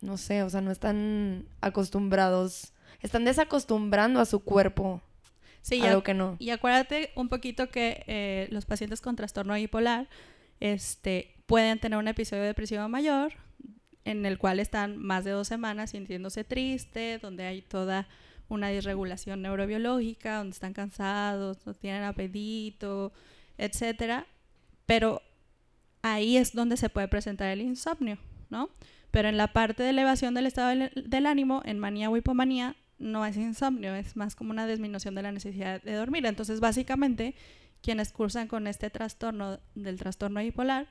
no 0.00 0.16
sé, 0.16 0.42
o 0.42 0.50
sea, 0.50 0.60
no 0.60 0.70
están 0.70 1.46
acostumbrados, 1.60 2.72
están 3.00 3.24
desacostumbrando 3.24 4.20
a 4.20 4.24
su 4.24 4.40
cuerpo 4.40 5.00
Sí, 5.62 5.80
a 5.82 5.92
lo 5.92 6.04
que 6.04 6.14
no. 6.14 6.36
Y 6.38 6.50
acuérdate 6.50 7.10
un 7.16 7.28
poquito 7.28 7.68
que 7.70 8.04
eh, 8.06 8.46
los 8.52 8.66
pacientes 8.66 9.00
con 9.00 9.16
trastorno 9.16 9.54
bipolar 9.54 10.08
este, 10.60 11.34
pueden 11.46 11.80
tener 11.80 11.98
un 11.98 12.06
episodio 12.06 12.44
depresivo 12.44 12.88
mayor 12.88 13.32
en 14.04 14.24
el 14.26 14.38
cual 14.38 14.60
están 14.60 14.96
más 14.96 15.24
de 15.24 15.32
dos 15.32 15.48
semanas 15.48 15.90
sintiéndose 15.90 16.44
triste, 16.44 17.18
donde 17.18 17.44
hay 17.46 17.62
toda 17.62 18.06
una 18.48 18.68
disregulación 18.68 19.42
neurobiológica, 19.42 20.38
donde 20.38 20.52
están 20.52 20.72
cansados, 20.72 21.58
no 21.66 21.74
tienen 21.74 22.04
apetito, 22.04 23.12
etcétera. 23.58 24.26
Pero 24.86 25.22
ahí 26.02 26.36
es 26.36 26.52
donde 26.52 26.76
se 26.76 26.88
puede 26.88 27.08
presentar 27.08 27.48
el 27.48 27.60
insomnio, 27.60 28.18
¿no? 28.50 28.70
Pero 29.10 29.28
en 29.28 29.36
la 29.36 29.52
parte 29.52 29.82
de 29.82 29.90
elevación 29.90 30.34
del 30.34 30.46
estado 30.46 30.88
del, 30.94 31.26
ánimo, 31.26 31.62
en 31.64 31.78
manía 31.78 32.10
o 32.10 32.16
hipomanía, 32.16 32.76
no 32.98 33.26
es 33.26 33.36
insomnio, 33.36 33.94
es 33.94 34.16
más 34.16 34.34
como 34.34 34.50
una 34.50 34.66
disminución 34.66 35.14
de 35.14 35.22
la 35.22 35.32
necesidad 35.32 35.82
de 35.82 35.92
dormir. 35.94 36.26
Entonces, 36.26 36.60
básicamente, 36.60 37.34
quienes 37.82 38.12
cursan 38.12 38.48
con 38.48 38.66
este 38.66 38.90
trastorno 38.90 39.58
del 39.74 39.98
trastorno 39.98 40.40
bipolar, 40.40 40.86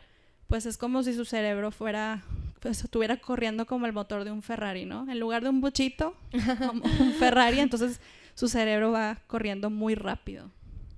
pues 0.47 0.65
es 0.65 0.77
como 0.77 1.03
si 1.03 1.13
su 1.13 1.25
cerebro 1.25 1.71
fuera, 1.71 2.23
pues 2.59 2.83
estuviera 2.83 3.17
corriendo 3.17 3.65
como 3.65 3.85
el 3.85 3.93
motor 3.93 4.23
de 4.23 4.31
un 4.31 4.41
Ferrari, 4.41 4.85
¿no? 4.85 5.09
En 5.09 5.19
lugar 5.19 5.43
de 5.43 5.49
un 5.49 5.61
buchito, 5.61 6.15
como 6.67 6.83
un 6.83 7.13
Ferrari, 7.19 7.59
entonces 7.59 8.01
su 8.33 8.47
cerebro 8.47 8.91
va 8.91 9.19
corriendo 9.27 9.69
muy 9.69 9.95
rápido. 9.95 10.51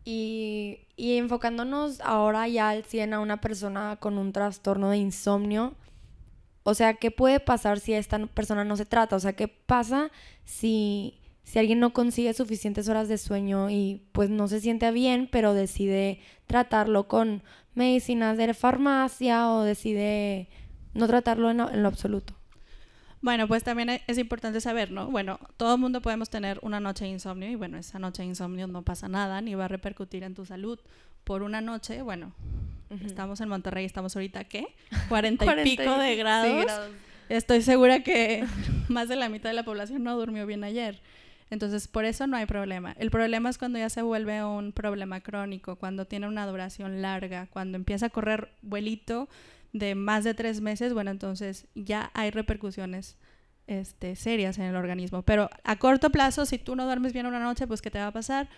Y, 0.05 0.79
y 0.95 1.17
enfocándonos 1.17 1.99
ahora 1.99 2.47
ya 2.47 2.69
al 2.69 2.85
100 2.85 3.13
a 3.13 3.19
una 3.19 3.41
persona 3.41 3.97
con 3.97 4.17
un 4.17 4.31
trastorno 4.31 4.89
de 4.89 4.97
insomnio, 4.97 5.75
o 6.69 6.73
sea, 6.73 6.95
¿qué 6.95 7.11
puede 7.11 7.39
pasar 7.39 7.79
si 7.79 7.93
esta 7.93 8.19
persona 8.27 8.65
no 8.65 8.75
se 8.75 8.85
trata? 8.85 9.15
O 9.15 9.21
sea, 9.21 9.31
¿qué 9.31 9.47
pasa 9.47 10.11
si, 10.43 11.17
si 11.43 11.59
alguien 11.59 11.79
no 11.79 11.93
consigue 11.93 12.33
suficientes 12.33 12.89
horas 12.89 13.07
de 13.07 13.17
sueño 13.17 13.69
y 13.69 14.01
pues 14.11 14.29
no 14.29 14.49
se 14.49 14.59
siente 14.59 14.91
bien, 14.91 15.29
pero 15.31 15.53
decide 15.53 16.19
tratarlo 16.45 17.07
con 17.07 17.41
medicinas 17.73 18.37
de 18.37 18.53
farmacia 18.53 19.49
o 19.49 19.63
decide 19.63 20.49
no 20.97 21.07
tratarlo 21.07 21.49
en, 21.49 21.59
en 21.61 21.83
lo 21.83 21.87
absoluto? 21.87 22.33
Bueno, 23.21 23.47
pues 23.47 23.63
también 23.63 24.01
es 24.05 24.17
importante 24.17 24.61
saber, 24.61 24.91
¿no? 24.91 25.07
Bueno, 25.07 25.39
todo 25.57 25.75
el 25.75 25.81
mundo 25.81 26.01
podemos 26.01 26.29
tener 26.29 26.59
una 26.61 26.79
noche 26.79 27.05
de 27.05 27.11
insomnio 27.11 27.49
y 27.49 27.55
bueno, 27.55 27.77
esa 27.77 27.97
noche 27.99 28.21
de 28.21 28.27
insomnio 28.27 28.67
no 28.67 28.83
pasa 28.83 29.07
nada 29.07 29.41
ni 29.41 29.55
va 29.55 29.65
a 29.65 29.67
repercutir 29.67 30.23
en 30.23 30.35
tu 30.35 30.45
salud. 30.45 30.79
Por 31.23 31.41
una 31.41 31.59
noche, 31.59 32.01
bueno, 32.03 32.33
uh 32.89 32.95
-huh. 32.95 33.05
estamos 33.05 33.41
en 33.41 33.49
Monterrey, 33.49 33.85
estamos 33.85 34.15
ahorita, 34.15 34.43
¿qué? 34.43 34.67
40 35.09 35.43
y 35.43 35.47
40 35.47 35.63
pico 35.63 35.97
de 35.97 36.15
grados. 36.15 36.47
Sí, 36.47 36.65
grados. 36.65 36.91
Estoy 37.29 37.61
segura 37.61 38.01
que 38.03 38.45
más 38.87 39.09
de 39.09 39.15
la 39.15 39.29
mitad 39.29 39.49
de 39.49 39.55
la 39.55 39.63
población 39.63 40.03
no 40.03 40.15
durmió 40.15 40.45
bien 40.45 40.63
ayer. 40.63 41.01
Entonces, 41.49 41.87
por 41.87 42.05
eso 42.05 42.27
no 42.27 42.37
hay 42.37 42.45
problema. 42.45 42.93
El 42.99 43.09
problema 43.09 43.49
es 43.49 43.57
cuando 43.57 43.79
ya 43.79 43.89
se 43.89 44.01
vuelve 44.01 44.43
un 44.43 44.73
problema 44.73 45.21
crónico, 45.21 45.77
cuando 45.77 46.05
tiene 46.05 46.27
una 46.27 46.45
duración 46.45 47.01
larga, 47.01 47.47
cuando 47.47 47.77
empieza 47.77 48.07
a 48.07 48.09
correr 48.09 48.51
vuelito 48.61 49.29
de 49.73 49.95
más 49.95 50.23
de 50.23 50.33
tres 50.33 50.61
meses, 50.61 50.93
bueno, 50.93 51.11
entonces 51.11 51.67
ya 51.75 52.11
hay 52.13 52.31
repercusiones 52.31 53.17
este, 53.67 54.15
serias 54.15 54.57
en 54.57 54.65
el 54.65 54.75
organismo. 54.75 55.21
Pero 55.21 55.49
a 55.63 55.75
corto 55.77 56.09
plazo, 56.09 56.45
si 56.45 56.57
tú 56.57 56.75
no 56.75 56.85
duermes 56.85 57.13
bien 57.13 57.25
una 57.25 57.39
noche, 57.39 57.67
pues 57.67 57.81
¿qué 57.81 57.91
te 57.91 57.99
va 57.99 58.07
a 58.07 58.13
pasar? 58.13 58.49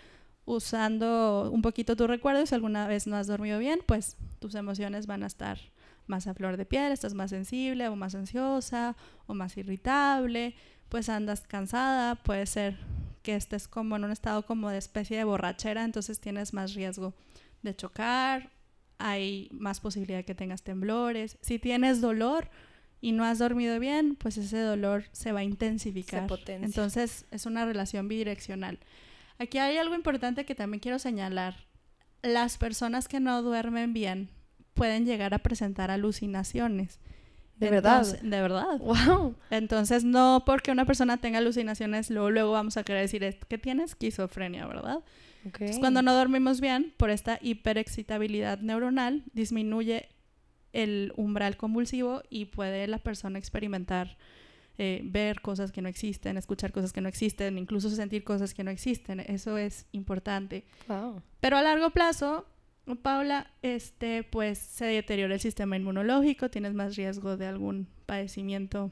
Usando 0.44 1.50
un 1.52 1.62
poquito 1.62 1.96
tu 1.96 2.06
recuerdo, 2.06 2.46
si 2.46 2.54
alguna 2.54 2.86
vez 2.86 3.06
no 3.06 3.16
has 3.16 3.26
dormido 3.26 3.58
bien, 3.58 3.80
pues 3.86 4.16
tus 4.38 4.54
emociones 4.54 5.06
van 5.06 5.22
a 5.22 5.26
estar 5.26 5.58
más 6.06 6.26
a 6.26 6.34
flor 6.34 6.56
de 6.56 6.66
piel, 6.66 6.92
estás 6.92 7.14
más 7.14 7.30
sensible 7.30 7.88
o 7.88 7.96
más 7.96 8.14
ansiosa 8.14 8.96
o 9.26 9.34
más 9.34 9.56
irritable, 9.56 10.54
pues 10.88 11.08
andas 11.08 11.42
cansada, 11.42 12.16
puede 12.16 12.46
ser 12.46 12.76
que 13.22 13.36
estés 13.36 13.68
como 13.68 13.96
en 13.96 14.04
un 14.04 14.10
estado 14.10 14.44
como 14.44 14.70
de 14.70 14.78
especie 14.78 15.16
de 15.16 15.24
borrachera, 15.24 15.84
entonces 15.84 16.20
tienes 16.20 16.52
más 16.52 16.74
riesgo 16.74 17.14
de 17.62 17.76
chocar, 17.76 18.50
hay 19.00 19.48
más 19.50 19.80
posibilidad 19.80 20.18
de 20.18 20.24
que 20.24 20.34
tengas 20.34 20.62
temblores. 20.62 21.38
Si 21.40 21.58
tienes 21.58 22.00
dolor 22.00 22.50
y 23.00 23.12
no 23.12 23.24
has 23.24 23.38
dormido 23.38 23.80
bien, 23.80 24.14
pues 24.14 24.36
ese 24.36 24.60
dolor 24.60 25.04
se 25.12 25.32
va 25.32 25.40
a 25.40 25.44
intensificar. 25.44 26.28
Entonces 26.46 27.24
es 27.30 27.46
una 27.46 27.64
relación 27.64 28.08
bidireccional. 28.08 28.78
Aquí 29.38 29.58
hay 29.58 29.78
algo 29.78 29.94
importante 29.94 30.44
que 30.44 30.54
también 30.54 30.80
quiero 30.80 30.98
señalar. 30.98 31.56
Las 32.22 32.58
personas 32.58 33.08
que 33.08 33.20
no 33.20 33.42
duermen 33.42 33.94
bien 33.94 34.28
pueden 34.74 35.06
llegar 35.06 35.32
a 35.32 35.38
presentar 35.38 35.90
alucinaciones. 35.90 37.00
De 37.56 37.68
Entonces, 37.68 38.22
verdad. 38.22 38.30
De 38.30 38.42
verdad. 38.42 38.78
Wow. 38.78 39.34
Entonces, 39.50 40.04
no 40.04 40.42
porque 40.44 40.70
una 40.70 40.84
persona 40.84 41.18
tenga 41.18 41.38
alucinaciones, 41.38 42.10
luego, 42.10 42.30
luego 42.30 42.52
vamos 42.52 42.76
a 42.76 42.84
querer 42.84 43.02
decir 43.02 43.38
que 43.48 43.58
tiene 43.58 43.84
esquizofrenia, 43.84 44.66
¿verdad? 44.66 45.00
Okay. 45.40 45.66
Entonces, 45.66 45.78
cuando 45.78 46.02
no 46.02 46.14
dormimos 46.14 46.60
bien, 46.60 46.92
por 46.96 47.10
esta 47.10 47.38
hiperexcitabilidad 47.40 48.58
neuronal, 48.60 49.24
disminuye 49.32 50.08
el 50.72 51.12
umbral 51.16 51.56
convulsivo 51.56 52.22
y 52.30 52.46
puede 52.46 52.86
la 52.86 52.98
persona 52.98 53.38
experimentar, 53.38 54.16
eh, 54.78 55.00
ver 55.04 55.40
cosas 55.40 55.72
que 55.72 55.82
no 55.82 55.88
existen, 55.88 56.36
escuchar 56.36 56.72
cosas 56.72 56.92
que 56.92 57.00
no 57.00 57.08
existen, 57.08 57.58
incluso 57.58 57.90
sentir 57.90 58.24
cosas 58.24 58.54
que 58.54 58.64
no 58.64 58.70
existen. 58.70 59.20
Eso 59.20 59.58
es 59.58 59.86
importante. 59.92 60.64
Wow. 60.88 61.22
Pero 61.40 61.56
a 61.56 61.62
largo 61.62 61.90
plazo, 61.90 62.46
Paula, 63.02 63.50
este, 63.62 64.22
pues 64.24 64.58
se 64.58 64.86
deteriora 64.86 65.34
el 65.34 65.40
sistema 65.40 65.76
inmunológico, 65.76 66.50
tienes 66.50 66.74
más 66.74 66.96
riesgo 66.96 67.36
de 67.36 67.46
algún 67.46 67.88
padecimiento, 68.06 68.90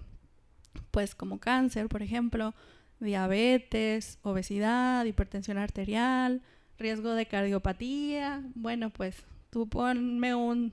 pues 0.90 1.14
como 1.14 1.40
cáncer, 1.40 1.88
por 1.88 2.02
ejemplo, 2.02 2.54
diabetes, 3.00 4.18
obesidad, 4.22 5.04
hipertensión 5.04 5.58
arterial, 5.58 6.42
riesgo 6.78 7.14
de 7.14 7.26
cardiopatía. 7.26 8.42
Bueno, 8.54 8.90
pues 8.90 9.24
tú 9.50 9.68
ponme 9.68 10.34
un 10.34 10.72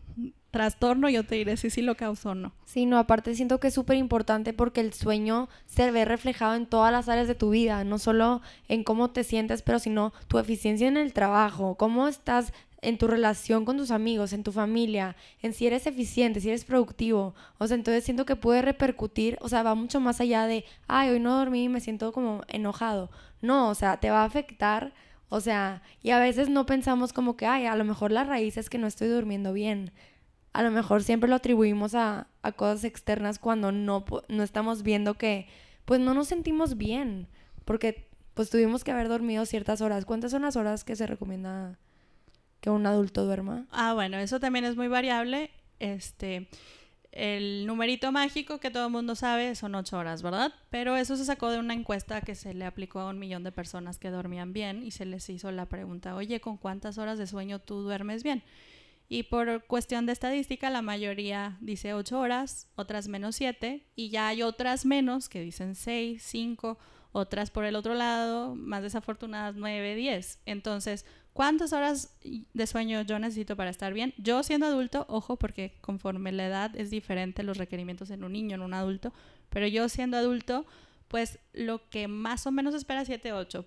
trastorno 0.55 1.09
yo 1.09 1.25
te 1.25 1.35
diré 1.35 1.57
si 1.57 1.69
sí 1.69 1.81
lo 1.81 1.95
causó 1.95 2.29
o 2.29 2.35
no. 2.35 2.53
Sí, 2.63 2.85
no, 2.85 2.97
aparte 2.97 3.35
siento 3.35 3.59
que 3.59 3.67
es 3.67 3.73
súper 3.73 3.97
importante 3.97 4.53
porque 4.53 4.79
el 4.79 4.93
sueño 4.93 5.49
se 5.65 5.91
ve 5.91 6.05
reflejado 6.05 6.55
en 6.55 6.65
todas 6.65 6.93
las 6.93 7.09
áreas 7.09 7.27
de 7.27 7.35
tu 7.35 7.49
vida, 7.49 7.83
no 7.83 7.99
solo 7.99 8.41
en 8.69 8.85
cómo 8.85 9.09
te 9.09 9.25
sientes, 9.25 9.61
pero 9.61 9.79
sino 9.79 10.13
tu 10.29 10.39
eficiencia 10.39 10.87
en 10.87 10.95
el 10.95 11.11
trabajo, 11.11 11.75
cómo 11.75 12.07
estás 12.07 12.53
en 12.85 12.99
tu 12.99 13.07
relación 13.07 13.65
con 13.65 13.77
tus 13.77 13.89
amigos, 13.89 14.31
en 14.31 14.43
tu 14.43 14.51
familia, 14.51 15.15
en 15.41 15.53
si 15.53 15.65
eres 15.65 15.87
eficiente, 15.87 16.39
si 16.39 16.49
eres 16.49 16.65
productivo. 16.65 17.33
O 17.57 17.67
sea, 17.67 17.75
entonces 17.75 18.03
siento 18.03 18.25
que 18.25 18.35
puede 18.35 18.61
repercutir, 18.61 19.37
o 19.41 19.49
sea, 19.49 19.63
va 19.63 19.73
mucho 19.73 19.99
más 19.99 20.21
allá 20.21 20.45
de, 20.45 20.65
ay, 20.87 21.09
hoy 21.09 21.19
no 21.19 21.35
dormí 21.37 21.63
y 21.63 21.69
me 21.69 21.81
siento 21.81 22.11
como 22.11 22.43
enojado. 22.47 23.09
No, 23.41 23.69
o 23.69 23.75
sea, 23.75 23.97
te 23.99 24.11
va 24.11 24.21
a 24.21 24.25
afectar, 24.25 24.93
o 25.29 25.41
sea, 25.41 25.81
y 26.03 26.11
a 26.11 26.19
veces 26.19 26.47
no 26.47 26.67
pensamos 26.67 27.11
como 27.11 27.35
que, 27.35 27.47
ay, 27.47 27.65
a 27.65 27.75
lo 27.75 27.85
mejor 27.85 28.11
la 28.11 28.23
raíz 28.23 28.57
es 28.57 28.69
que 28.69 28.77
no 28.77 28.87
estoy 28.87 29.07
durmiendo 29.07 29.51
bien. 29.51 29.91
A 30.53 30.61
lo 30.63 30.71
mejor 30.71 31.03
siempre 31.03 31.29
lo 31.29 31.35
atribuimos 31.35 31.95
a, 31.95 32.27
a 32.43 32.51
cosas 32.51 32.83
externas 32.83 33.39
cuando 33.39 33.71
no, 33.71 34.05
no 34.29 34.43
estamos 34.43 34.83
viendo 34.83 35.15
que, 35.15 35.47
pues 35.85 35.99
no 35.99 36.13
nos 36.13 36.27
sentimos 36.27 36.77
bien, 36.77 37.27
porque 37.65 38.07
pues 38.35 38.49
tuvimos 38.51 38.83
que 38.83 38.91
haber 38.91 39.09
dormido 39.09 39.45
ciertas 39.45 39.81
horas. 39.81 40.05
¿Cuántas 40.05 40.31
son 40.31 40.43
las 40.43 40.55
horas 40.55 40.83
que 40.83 40.95
se 40.95 41.07
recomienda? 41.07 41.79
Que 42.65 42.71
un 42.71 42.87
adulto 42.87 43.25
duerma? 43.25 43.67
Ah, 43.69 43.93
bueno, 43.93 44.17
eso 44.17 44.39
también 44.39 44.65
es 44.65 44.75
muy 44.75 44.87
variable. 44.87 45.51
Este, 45.77 46.49
el 47.11 47.67
numerito 47.67 48.11
mágico 48.11 48.59
que 48.59 48.71
todo 48.71 48.87
el 48.87 48.91
mundo 48.91 49.13
sabe 49.13 49.53
son 49.53 49.75
ocho 49.75 49.99
horas, 49.99 50.23
¿verdad? 50.23 50.51
Pero 50.71 50.97
eso 50.97 51.15
se 51.15 51.25
sacó 51.25 51.51
de 51.51 51.59
una 51.59 51.75
encuesta 51.75 52.21
que 52.21 52.33
se 52.33 52.55
le 52.55 52.65
aplicó 52.65 53.01
a 53.01 53.11
un 53.11 53.19
millón 53.19 53.43
de 53.43 53.51
personas 53.51 53.99
que 53.99 54.09
dormían 54.09 54.51
bien 54.51 54.81
y 54.81 54.89
se 54.89 55.05
les 55.05 55.29
hizo 55.29 55.51
la 55.51 55.67
pregunta, 55.67 56.15
oye, 56.15 56.41
¿con 56.41 56.57
cuántas 56.57 56.97
horas 56.97 57.19
de 57.19 57.27
sueño 57.27 57.59
tú 57.59 57.83
duermes 57.83 58.23
bien? 58.23 58.41
Y 59.09 59.21
por 59.21 59.63
cuestión 59.65 60.07
de 60.07 60.13
estadística, 60.13 60.71
la 60.71 60.81
mayoría 60.81 61.57
dice 61.61 61.93
ocho 61.93 62.19
horas, 62.19 62.67
otras 62.75 63.07
menos 63.07 63.35
siete, 63.35 63.85
y 63.95 64.09
ya 64.09 64.29
hay 64.29 64.41
otras 64.41 64.87
menos 64.87 65.29
que 65.29 65.41
dicen 65.41 65.75
seis, 65.75 66.23
cinco, 66.25 66.79
otras 67.11 67.51
por 67.51 67.63
el 67.63 67.75
otro 67.75 67.93
lado, 67.93 68.55
más 68.55 68.81
desafortunadas, 68.81 69.55
nueve, 69.55 69.93
diez. 69.93 70.39
Entonces, 70.47 71.05
¿Cuántas 71.35 71.73
horas 71.73 72.17
de 72.23 72.65
sueño 72.65 73.01
yo 73.01 73.19
necesito 73.19 73.57
para 73.57 73.69
estar 73.69 73.93
bien? 73.93 74.13
Yo 74.17 74.41
siendo 74.41 74.67
adulto, 74.67 75.05
ojo, 75.09 75.35
porque 75.35 75.73
conforme 75.81 76.31
la 76.31 76.47
edad 76.47 76.73
es 76.77 76.89
diferente 76.89 77.43
los 77.43 77.57
requerimientos 77.57 78.09
en 78.09 78.23
un 78.23 78.31
niño, 78.31 78.55
en 78.55 78.61
un 78.61 78.73
adulto, 78.73 79.11
pero 79.49 79.67
yo 79.67 79.89
siendo 79.89 80.15
adulto, 80.15 80.65
pues 81.09 81.39
lo 81.51 81.89
que 81.89 82.07
más 82.07 82.47
o 82.47 82.51
menos 82.51 82.73
espera 82.73 83.01
es 83.01 83.07
7, 83.07 83.33
8. 83.33 83.65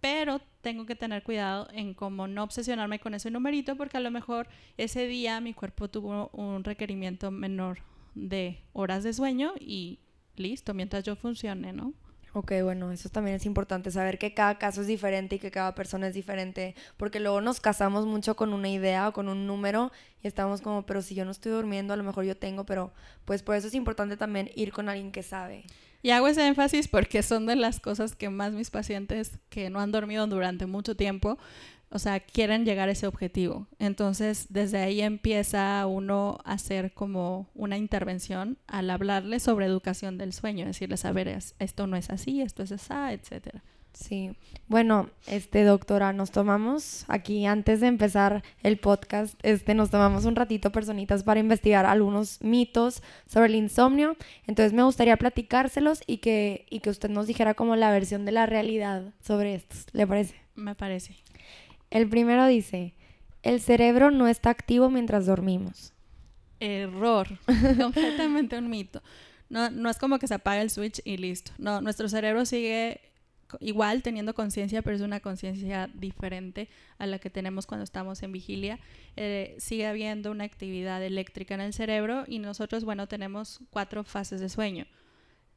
Pero 0.00 0.40
tengo 0.62 0.86
que 0.86 0.96
tener 0.96 1.22
cuidado 1.22 1.68
en 1.74 1.92
cómo 1.92 2.26
no 2.26 2.42
obsesionarme 2.42 3.00
con 3.00 3.12
ese 3.12 3.30
numerito, 3.30 3.76
porque 3.76 3.98
a 3.98 4.00
lo 4.00 4.10
mejor 4.10 4.48
ese 4.78 5.06
día 5.06 5.42
mi 5.42 5.52
cuerpo 5.52 5.90
tuvo 5.90 6.30
un 6.32 6.64
requerimiento 6.64 7.30
menor 7.30 7.80
de 8.14 8.62
horas 8.72 9.04
de 9.04 9.12
sueño 9.12 9.52
y 9.60 9.98
listo, 10.36 10.72
mientras 10.72 11.04
yo 11.04 11.16
funcione, 11.16 11.74
¿no? 11.74 11.92
Ok, 12.32 12.52
bueno, 12.62 12.92
eso 12.92 13.08
también 13.08 13.36
es 13.36 13.44
importante, 13.44 13.90
saber 13.90 14.16
que 14.16 14.34
cada 14.34 14.56
caso 14.56 14.82
es 14.82 14.86
diferente 14.86 15.36
y 15.36 15.38
que 15.40 15.50
cada 15.50 15.74
persona 15.74 16.06
es 16.06 16.14
diferente, 16.14 16.76
porque 16.96 17.18
luego 17.18 17.40
nos 17.40 17.60
casamos 17.60 18.06
mucho 18.06 18.36
con 18.36 18.52
una 18.52 18.68
idea 18.68 19.08
o 19.08 19.12
con 19.12 19.28
un 19.28 19.48
número 19.48 19.90
y 20.22 20.28
estamos 20.28 20.60
como, 20.60 20.86
pero 20.86 21.02
si 21.02 21.16
yo 21.16 21.24
no 21.24 21.32
estoy 21.32 21.50
durmiendo, 21.50 21.92
a 21.92 21.96
lo 21.96 22.04
mejor 22.04 22.24
yo 22.24 22.36
tengo, 22.36 22.64
pero 22.64 22.92
pues 23.24 23.42
por 23.42 23.56
eso 23.56 23.66
es 23.66 23.74
importante 23.74 24.16
también 24.16 24.48
ir 24.54 24.72
con 24.72 24.88
alguien 24.88 25.10
que 25.10 25.24
sabe. 25.24 25.64
Y 26.02 26.10
hago 26.10 26.28
ese 26.28 26.46
énfasis 26.46 26.88
porque 26.88 27.22
son 27.22 27.46
de 27.46 27.56
las 27.56 27.80
cosas 27.80 28.14
que 28.14 28.30
más 28.30 28.52
mis 28.52 28.70
pacientes 28.70 29.32
que 29.50 29.68
no 29.68 29.80
han 29.80 29.90
dormido 29.90 30.26
durante 30.26 30.66
mucho 30.66 30.96
tiempo 30.96 31.36
O 31.90 31.98
sea, 31.98 32.20
quieren 32.20 32.64
llegar 32.64 32.88
a 32.88 32.92
ese 32.92 33.06
objetivo. 33.06 33.66
Entonces, 33.78 34.46
desde 34.48 34.78
ahí 34.78 35.00
empieza 35.00 35.84
uno 35.86 36.38
a 36.44 36.52
hacer 36.52 36.92
como 36.92 37.48
una 37.54 37.76
intervención 37.76 38.58
al 38.66 38.90
hablarle 38.90 39.40
sobre 39.40 39.66
educación 39.66 40.16
del 40.16 40.32
sueño, 40.32 40.66
decirles, 40.66 41.04
a 41.04 41.12
ver, 41.12 41.28
esto 41.58 41.86
no 41.86 41.96
es 41.96 42.10
así, 42.10 42.42
esto 42.42 42.62
es 42.62 42.72
así, 42.72 43.14
etcétera. 43.14 43.62
Sí, 43.92 44.36
bueno, 44.68 45.10
este 45.26 45.64
doctora, 45.64 46.12
nos 46.12 46.30
tomamos 46.30 47.04
aquí 47.08 47.44
antes 47.44 47.80
de 47.80 47.88
empezar 47.88 48.42
el 48.62 48.78
podcast, 48.78 49.34
este 49.42 49.74
nos 49.74 49.90
tomamos 49.90 50.24
un 50.24 50.36
ratito 50.36 50.70
personitas 50.70 51.24
para 51.24 51.40
investigar 51.40 51.86
algunos 51.86 52.40
mitos 52.40 53.02
sobre 53.26 53.48
el 53.48 53.56
insomnio. 53.56 54.16
Entonces 54.46 54.72
me 54.72 54.84
gustaría 54.84 55.16
platicárselos 55.16 56.02
y 56.06 56.18
que 56.18 56.66
y 56.70 56.80
que 56.80 56.90
usted 56.90 57.10
nos 57.10 57.26
dijera 57.26 57.54
como 57.54 57.76
la 57.76 57.90
versión 57.90 58.24
de 58.24 58.32
la 58.32 58.46
realidad 58.46 59.12
sobre 59.20 59.54
estos. 59.54 59.86
¿Le 59.92 60.06
parece? 60.06 60.36
Me 60.54 60.74
parece. 60.74 61.16
El 61.90 62.08
primero 62.08 62.46
dice, 62.46 62.94
el 63.42 63.60
cerebro 63.60 64.10
no 64.10 64.28
está 64.28 64.50
activo 64.50 64.90
mientras 64.90 65.26
dormimos. 65.26 65.92
Error, 66.60 67.26
completamente 67.80 68.58
un 68.58 68.68
mito. 68.68 69.02
No, 69.48 69.70
no 69.70 69.90
es 69.90 69.98
como 69.98 70.18
que 70.18 70.28
se 70.28 70.34
apaga 70.34 70.62
el 70.62 70.70
switch 70.70 71.00
y 71.04 71.16
listo. 71.16 71.52
No, 71.58 71.80
nuestro 71.80 72.08
cerebro 72.08 72.46
sigue 72.46 73.00
igual 73.58 74.02
teniendo 74.02 74.34
conciencia, 74.34 74.82
pero 74.82 74.94
es 74.94 75.02
una 75.02 75.18
conciencia 75.18 75.90
diferente 75.92 76.68
a 76.98 77.06
la 77.06 77.18
que 77.18 77.30
tenemos 77.30 77.66
cuando 77.66 77.82
estamos 77.82 78.22
en 78.22 78.30
vigilia. 78.30 78.78
Eh, 79.16 79.56
sigue 79.58 79.86
habiendo 79.86 80.30
una 80.30 80.44
actividad 80.44 81.02
eléctrica 81.02 81.54
en 81.54 81.62
el 81.62 81.72
cerebro 81.72 82.24
y 82.28 82.38
nosotros, 82.38 82.84
bueno, 82.84 83.08
tenemos 83.08 83.60
cuatro 83.70 84.04
fases 84.04 84.40
de 84.40 84.48
sueño. 84.48 84.86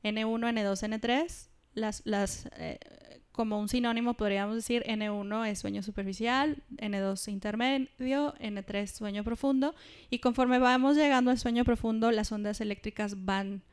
N1, 0.04 0.40
N2, 0.40 1.00
N3. 1.00 1.50
Las, 1.76 2.02
las, 2.06 2.48
eh, 2.58 2.80
como 3.34 3.60
un 3.60 3.68
sinónimo 3.68 4.14
podríamos 4.14 4.56
decir 4.56 4.84
N1 4.88 5.48
es 5.48 5.60
sueño 5.60 5.84
superficial, 5.84 6.64
N2 6.78 7.28
intermedio, 7.28 8.34
N3 8.40 8.88
sueño 8.88 9.24
profundo 9.26 9.76
y 10.10 10.20
conforme 10.20 10.60
vamos 10.60 10.96
llegando 10.96 11.32
al 11.32 11.40
sueño 11.40 11.66
profundo 11.66 12.12
las 12.12 12.32
ondas 12.32 12.62
eléctricas 12.62 13.26
van 13.26 13.64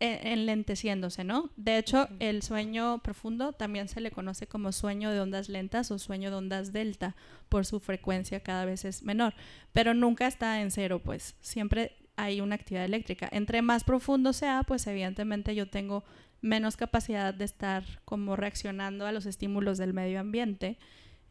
enlenteciéndose, 0.00 1.24
¿no? 1.24 1.50
De 1.56 1.78
hecho, 1.78 2.08
el 2.20 2.42
sueño 2.42 2.98
profundo 3.02 3.52
también 3.52 3.88
se 3.88 4.00
le 4.00 4.10
conoce 4.10 4.46
como 4.46 4.70
sueño 4.72 5.10
de 5.10 5.20
ondas 5.20 5.48
lentas 5.48 5.90
o 5.90 5.98
sueño 5.98 6.30
de 6.30 6.36
ondas 6.36 6.72
delta, 6.72 7.16
por 7.48 7.66
su 7.66 7.80
frecuencia 7.80 8.40
cada 8.40 8.64
vez 8.64 8.84
es 8.84 9.02
menor, 9.02 9.34
pero 9.72 9.94
nunca 9.94 10.26
está 10.26 10.60
en 10.60 10.70
cero, 10.70 11.00
pues 11.02 11.34
siempre 11.40 11.96
hay 12.16 12.40
una 12.40 12.56
actividad 12.56 12.84
eléctrica. 12.84 13.28
Entre 13.30 13.62
más 13.62 13.84
profundo 13.84 14.32
sea, 14.32 14.62
pues 14.64 14.86
evidentemente 14.86 15.54
yo 15.54 15.68
tengo 15.68 16.04
menos 16.40 16.76
capacidad 16.76 17.34
de 17.34 17.44
estar 17.44 17.84
como 18.04 18.36
reaccionando 18.36 19.06
a 19.06 19.12
los 19.12 19.26
estímulos 19.26 19.78
del 19.78 19.92
medio 19.92 20.20
ambiente. 20.20 20.78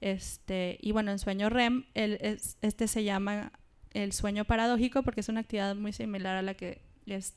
Este, 0.02 0.78
y 0.82 0.92
bueno, 0.92 1.12
el 1.12 1.20
sueño 1.20 1.50
REM, 1.50 1.86
el, 1.94 2.40
este 2.62 2.88
se 2.88 3.04
llama 3.04 3.52
el 3.94 4.12
sueño 4.12 4.46
paradójico 4.46 5.04
porque 5.04 5.22
es 5.22 5.30
una 5.30 5.42
actividad 5.42 5.76
muy 5.76 5.94
similar 5.94 6.36
a 6.36 6.42
la 6.42 6.54
que 6.54 6.82
es 7.06 7.34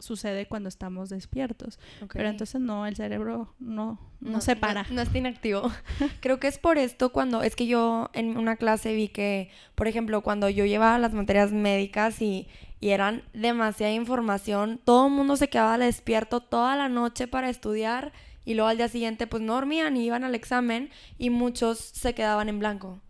sucede 0.00 0.46
cuando 0.46 0.68
estamos 0.68 1.08
despiertos. 1.08 1.78
Pero 2.12 2.28
entonces 2.28 2.60
no, 2.60 2.86
el 2.86 2.96
cerebro 2.96 3.54
no, 3.58 3.98
no, 4.20 4.40
se 4.40 4.56
para. 4.56 4.84
No, 4.90 5.00
está 5.02 5.18
inactivo. 5.18 5.70
Creo 6.20 6.40
que 6.40 6.48
es 6.48 6.58
por 6.58 6.78
esto 6.78 7.12
cuando, 7.12 7.42
es 7.42 7.56
que 7.56 7.66
yo 7.66 8.10
en 8.12 8.36
una 8.36 8.56
clase 8.56 8.94
vi 8.94 9.08
que, 9.08 9.50
por 9.74 9.88
ejemplo, 9.88 10.22
cuando 10.22 10.48
yo 10.48 10.64
llevaba 10.64 10.98
las 10.98 11.14
materias 11.14 11.52
médicas 11.52 12.20
y, 12.20 12.48
y 12.80 12.90
eran 12.90 13.22
demasiada 13.32 13.92
información, 13.92 14.80
todo 14.84 15.06
el 15.06 15.12
mundo 15.12 15.36
se 15.36 15.48
quedaba 15.48 15.78
despierto 15.78 16.40
toda 16.40 16.76
la 16.76 16.88
noche 16.88 17.28
para 17.28 17.50
estudiar 17.50 18.12
y 18.44 18.54
luego 18.54 18.68
al 18.68 18.78
día 18.78 18.88
siguiente 18.88 19.26
pues 19.26 19.42
no 19.42 19.54
dormían 19.54 19.96
y 19.96 20.04
iban 20.04 20.24
al 20.24 20.34
examen 20.34 20.90
y 21.18 21.30
muchos 21.30 21.78
se 21.78 22.14
quedaban 22.14 22.48
en 22.48 22.58
blanco. 22.58 23.00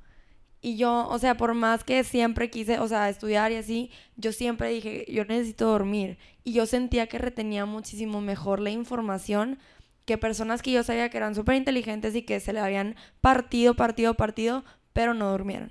Y 0.62 0.76
yo, 0.76 1.08
o 1.08 1.18
sea, 1.18 1.36
por 1.36 1.54
más 1.54 1.84
que 1.84 2.04
siempre 2.04 2.50
quise, 2.50 2.78
o 2.78 2.88
sea, 2.88 3.08
estudiar 3.08 3.50
y 3.50 3.56
así, 3.56 3.90
yo 4.16 4.32
siempre 4.32 4.68
dije, 4.68 5.06
yo 5.08 5.24
necesito 5.24 5.66
dormir. 5.66 6.18
Y 6.44 6.52
yo 6.52 6.66
sentía 6.66 7.06
que 7.06 7.18
retenía 7.18 7.64
muchísimo 7.64 8.20
mejor 8.20 8.60
la 8.60 8.70
información 8.70 9.58
que 10.04 10.18
personas 10.18 10.60
que 10.60 10.72
yo 10.72 10.82
sabía 10.82 11.08
que 11.08 11.16
eran 11.16 11.34
súper 11.34 11.54
inteligentes 11.54 12.14
y 12.14 12.22
que 12.22 12.40
se 12.40 12.52
le 12.52 12.60
habían 12.60 12.96
partido, 13.20 13.74
partido, 13.74 14.14
partido, 14.14 14.64
pero 14.92 15.14
no 15.14 15.30
durmieron. 15.30 15.70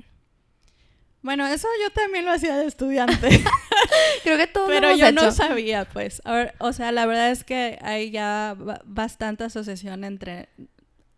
Bueno, 1.22 1.46
eso 1.46 1.68
yo 1.84 1.92
también 1.92 2.26
lo 2.26 2.32
hacía 2.32 2.56
de 2.58 2.66
estudiante. 2.66 3.30
Creo 4.24 4.38
que 4.38 4.48
todo 4.48 4.68
Pero 4.68 4.96
yo 4.96 5.12
no 5.12 5.32
sabía, 5.32 5.86
pues. 5.86 6.22
o 6.60 6.74
sea, 6.74 6.92
la 6.92 7.06
verdad 7.06 7.30
es 7.30 7.44
que 7.44 7.78
hay 7.82 8.10
ya 8.10 8.56
bastante 8.86 9.44
asociación 9.44 10.04
entre 10.04 10.50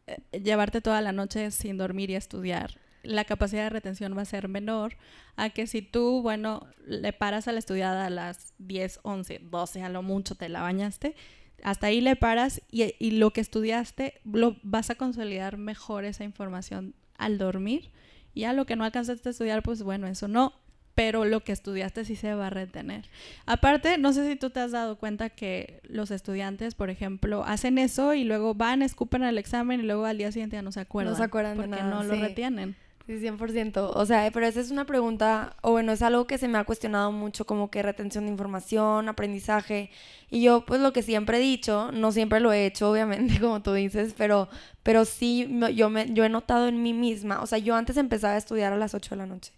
eh, 0.08 0.42
llevarte 0.42 0.82
toda 0.82 1.02
la 1.02 1.12
noche 1.12 1.52
sin 1.52 1.78
dormir 1.78 2.10
y 2.10 2.16
estudiar 2.16 2.80
la 3.04 3.26
capacidad 3.26 3.64
de 3.64 3.70
retención 3.70 4.16
va 4.18 4.22
a 4.22 4.26
ser 4.26 4.48
menor 4.48 4.98
a 5.36 5.50
que 5.50 5.68
si 5.68 5.82
tú, 5.82 6.22
bueno, 6.22 6.68
le 6.86 7.14
paras 7.14 7.48
a 7.48 7.52
la 7.52 7.60
estudiada 7.60 8.06
a 8.06 8.10
las 8.10 8.54
10, 8.60 9.00
11, 9.04 9.40
12, 9.44 9.84
a 9.84 9.90
lo 9.90 10.04
mucho 10.04 10.36
te 10.36 10.50
la 10.50 10.62
bañaste, 10.62 11.16
hasta 11.64 11.88
ahí 11.88 12.02
le 12.02 12.16
paras 12.16 12.62
y, 12.72 12.96
y 13.00 13.12
lo 13.12 13.32
que 13.32 13.42
estudiaste 13.42 14.20
lo 14.24 14.58
vas 14.64 14.90
a 14.90 14.96
consolidar 14.96 15.58
mejor 15.58 16.06
esa 16.06 16.24
información 16.24 16.96
al 17.18 17.38
dormir. 17.38 17.92
Y 18.34 18.46
a 18.46 18.54
lo 18.54 18.66
que 18.66 18.76
no 18.76 18.86
alcanzaste 18.86 19.28
a 19.28 19.32
estudiar, 19.32 19.62
pues 19.62 19.84
bueno, 19.84 20.08
eso 20.08 20.28
no, 20.28 20.54
pero 20.96 21.26
lo 21.26 21.42
que 21.44 21.52
estudiaste 21.52 22.06
sí 22.06 22.16
se 22.16 22.34
va 22.34 22.48
a 22.48 22.50
retener. 22.50 23.06
Aparte, 23.46 23.98
no 23.98 24.14
sé 24.14 24.28
si 24.28 24.36
tú 24.36 24.50
te 24.50 24.60
has 24.60 24.72
dado 24.72 24.98
cuenta 24.98 25.30
que 25.30 25.82
los 25.84 26.12
estudiantes, 26.12 26.76
por 26.76 26.90
ejemplo, 26.90 27.44
hacen 27.46 27.78
eso 27.78 28.14
y 28.14 28.24
luego 28.24 28.54
van, 28.54 28.82
escupen 28.82 29.24
al 29.24 29.38
examen 29.38 29.82
y 29.82 29.84
luego 29.84 30.06
al 30.06 30.18
día 30.18 30.32
siguiente 30.32 30.58
ya 30.58 30.62
no 30.62 30.72
se 30.72 30.80
acuerdan. 30.80 31.14
No 31.14 31.18
se 31.18 31.24
acuerdan 31.24 31.56
porque 31.56 31.72
de 31.72 31.78
nada, 31.78 31.90
no 31.90 32.04
lo 32.04 32.16
retienen. 32.16 32.76
Sí, 33.20 33.28
100%. 33.28 33.92
O 33.94 34.06
sea, 34.06 34.30
pero 34.32 34.46
esa 34.46 34.62
es 34.62 34.72
una 34.72 34.86
pregunta, 34.86 35.58
o 35.62 35.72
bueno, 35.72 35.92
es 35.92 36.02
algo 36.02 36.28
que 36.28 36.38
se 36.38 36.48
me 36.48 36.58
ha 36.58 36.64
cuestionado 36.64 37.12
mucho, 37.12 37.46
como 37.46 37.70
que 37.70 37.82
retención 37.82 38.26
de 38.26 38.32
información, 38.32 39.10
aprendizaje. 39.10 39.90
Y 40.30 40.42
yo, 40.44 40.66
pues 40.66 40.80
lo 40.80 40.94
que 40.94 41.04
siempre 41.04 41.38
he 41.38 41.42
dicho, 41.42 41.92
no 41.92 42.14
siempre 42.14 42.40
lo 42.40 42.54
he 42.54 42.66
hecho, 42.66 42.90
obviamente, 42.92 43.40
como 43.42 43.62
tú 43.62 43.74
dices, 43.74 44.16
pero, 44.18 44.48
pero 44.82 45.04
sí, 45.04 45.46
yo, 45.76 45.90
me, 45.90 46.14
yo 46.14 46.24
he 46.24 46.30
notado 46.30 46.70
en 46.70 46.82
mí 46.82 46.94
misma. 46.94 47.42
O 47.42 47.48
sea, 47.48 47.58
yo 47.58 47.76
antes 47.76 47.98
empezaba 47.98 48.36
a 48.36 48.38
estudiar 48.38 48.72
a 48.72 48.78
las 48.78 48.94
8 48.94 49.16
de 49.16 49.18
la 49.18 49.26
noche 49.26 49.52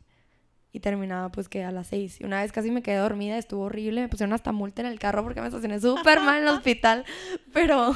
y 0.71 0.79
terminaba 0.79 1.29
pues 1.29 1.47
que 1.47 1.63
a 1.63 1.71
las 1.71 1.87
6. 1.87 2.21
Y 2.21 2.23
una 2.23 2.41
vez 2.41 2.51
casi 2.51 2.71
me 2.71 2.81
quedé 2.81 2.97
dormida, 2.97 3.37
estuvo 3.37 3.65
horrible, 3.65 4.01
me 4.01 4.09
pusieron 4.09 4.33
hasta 4.33 4.51
multa 4.51 4.81
en 4.81 4.87
el 4.87 4.97
carro 4.97 5.23
porque 5.23 5.41
me 5.41 5.47
estacioné 5.47 5.79
súper 5.79 6.21
mal 6.21 6.41
en 6.41 6.47
el 6.47 6.49
hospital. 6.55 7.05
Pero, 7.53 7.93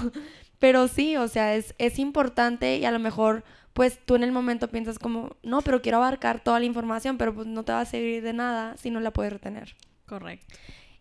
pero 0.60 0.88
sí, 0.88 1.18
o 1.18 1.28
sea, 1.28 1.56
es, 1.56 1.74
es 1.80 1.98
importante 1.98 2.78
y 2.78 2.86
a 2.86 2.92
lo 2.92 3.00
mejor 3.00 3.44
pues 3.78 4.04
tú 4.04 4.16
en 4.16 4.24
el 4.24 4.32
momento 4.32 4.70
piensas 4.70 4.98
como, 4.98 5.36
no, 5.44 5.62
pero 5.62 5.84
quiero 5.84 6.00
abarcar 6.00 6.44
toda 6.44 6.58
la 6.58 6.66
información, 6.66 7.20
pero 7.20 7.36
pues 7.36 7.46
no 7.46 7.62
te 7.62 7.74
va 7.74 7.82
a 7.82 7.86
servir 7.86 8.24
de 8.24 8.34
nada 8.34 8.76
si 8.76 8.90
no 8.90 9.00
la 9.00 9.12
puedes 9.12 9.32
retener. 9.32 9.76
Correcto. 10.08 10.56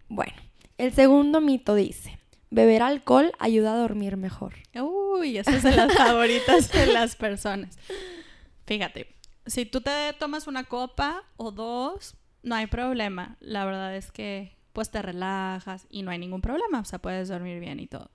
Bueno, 0.08 0.34
el 0.76 0.92
segundo 0.92 1.40
mito 1.40 1.74
dice, 1.74 2.18
beber 2.50 2.82
alcohol 2.82 3.32
ayuda 3.38 3.72
a 3.72 3.78
dormir 3.78 4.18
mejor. 4.18 4.56
Uy, 4.78 5.38
esas 5.38 5.62
son 5.62 5.74
las 5.74 5.94
favoritas 5.96 6.70
de 6.70 6.88
las 6.88 7.16
personas. 7.16 7.78
Fíjate, 8.66 9.06
si 9.46 9.64
tú 9.64 9.80
te 9.80 10.12
tomas 10.18 10.46
una 10.46 10.64
copa 10.64 11.24
o 11.38 11.52
dos, 11.52 12.14
no 12.42 12.56
hay 12.56 12.66
problema. 12.66 13.38
La 13.40 13.64
verdad 13.64 13.96
es 13.96 14.12
que 14.12 14.54
pues 14.74 14.90
te 14.90 15.00
relajas 15.00 15.86
y 15.88 16.02
no 16.02 16.10
hay 16.10 16.18
ningún 16.18 16.42
problema, 16.42 16.80
o 16.80 16.84
sea, 16.84 16.98
puedes 16.98 17.28
dormir 17.28 17.58
bien 17.58 17.80
y 17.80 17.86
todo. 17.86 18.10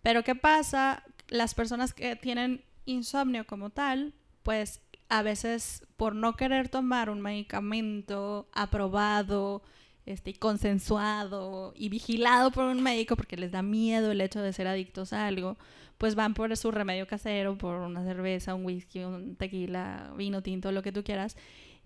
Pero 0.00 0.24
¿qué 0.24 0.34
pasa? 0.34 1.04
Las 1.28 1.52
personas 1.52 1.92
que 1.92 2.16
tienen 2.16 2.64
insomnio 2.88 3.46
como 3.46 3.70
tal, 3.70 4.14
pues 4.42 4.80
a 5.08 5.22
veces 5.22 5.86
por 5.96 6.14
no 6.14 6.36
querer 6.36 6.68
tomar 6.68 7.10
un 7.10 7.20
medicamento 7.20 8.48
aprobado, 8.52 9.62
este, 10.06 10.34
consensuado 10.34 11.72
y 11.76 11.88
vigilado 11.88 12.50
por 12.50 12.64
un 12.64 12.82
médico 12.82 13.16
porque 13.16 13.36
les 13.36 13.52
da 13.52 13.62
miedo 13.62 14.10
el 14.10 14.20
hecho 14.20 14.40
de 14.40 14.52
ser 14.52 14.66
adictos 14.66 15.12
a 15.12 15.26
algo, 15.26 15.58
pues 15.98 16.14
van 16.14 16.34
por 16.34 16.56
su 16.56 16.70
remedio 16.70 17.06
casero, 17.06 17.58
por 17.58 17.80
una 17.80 18.04
cerveza, 18.04 18.54
un 18.54 18.64
whisky, 18.64 19.00
un 19.04 19.36
tequila, 19.36 20.12
vino 20.16 20.42
tinto, 20.42 20.72
lo 20.72 20.82
que 20.82 20.92
tú 20.92 21.04
quieras. 21.04 21.36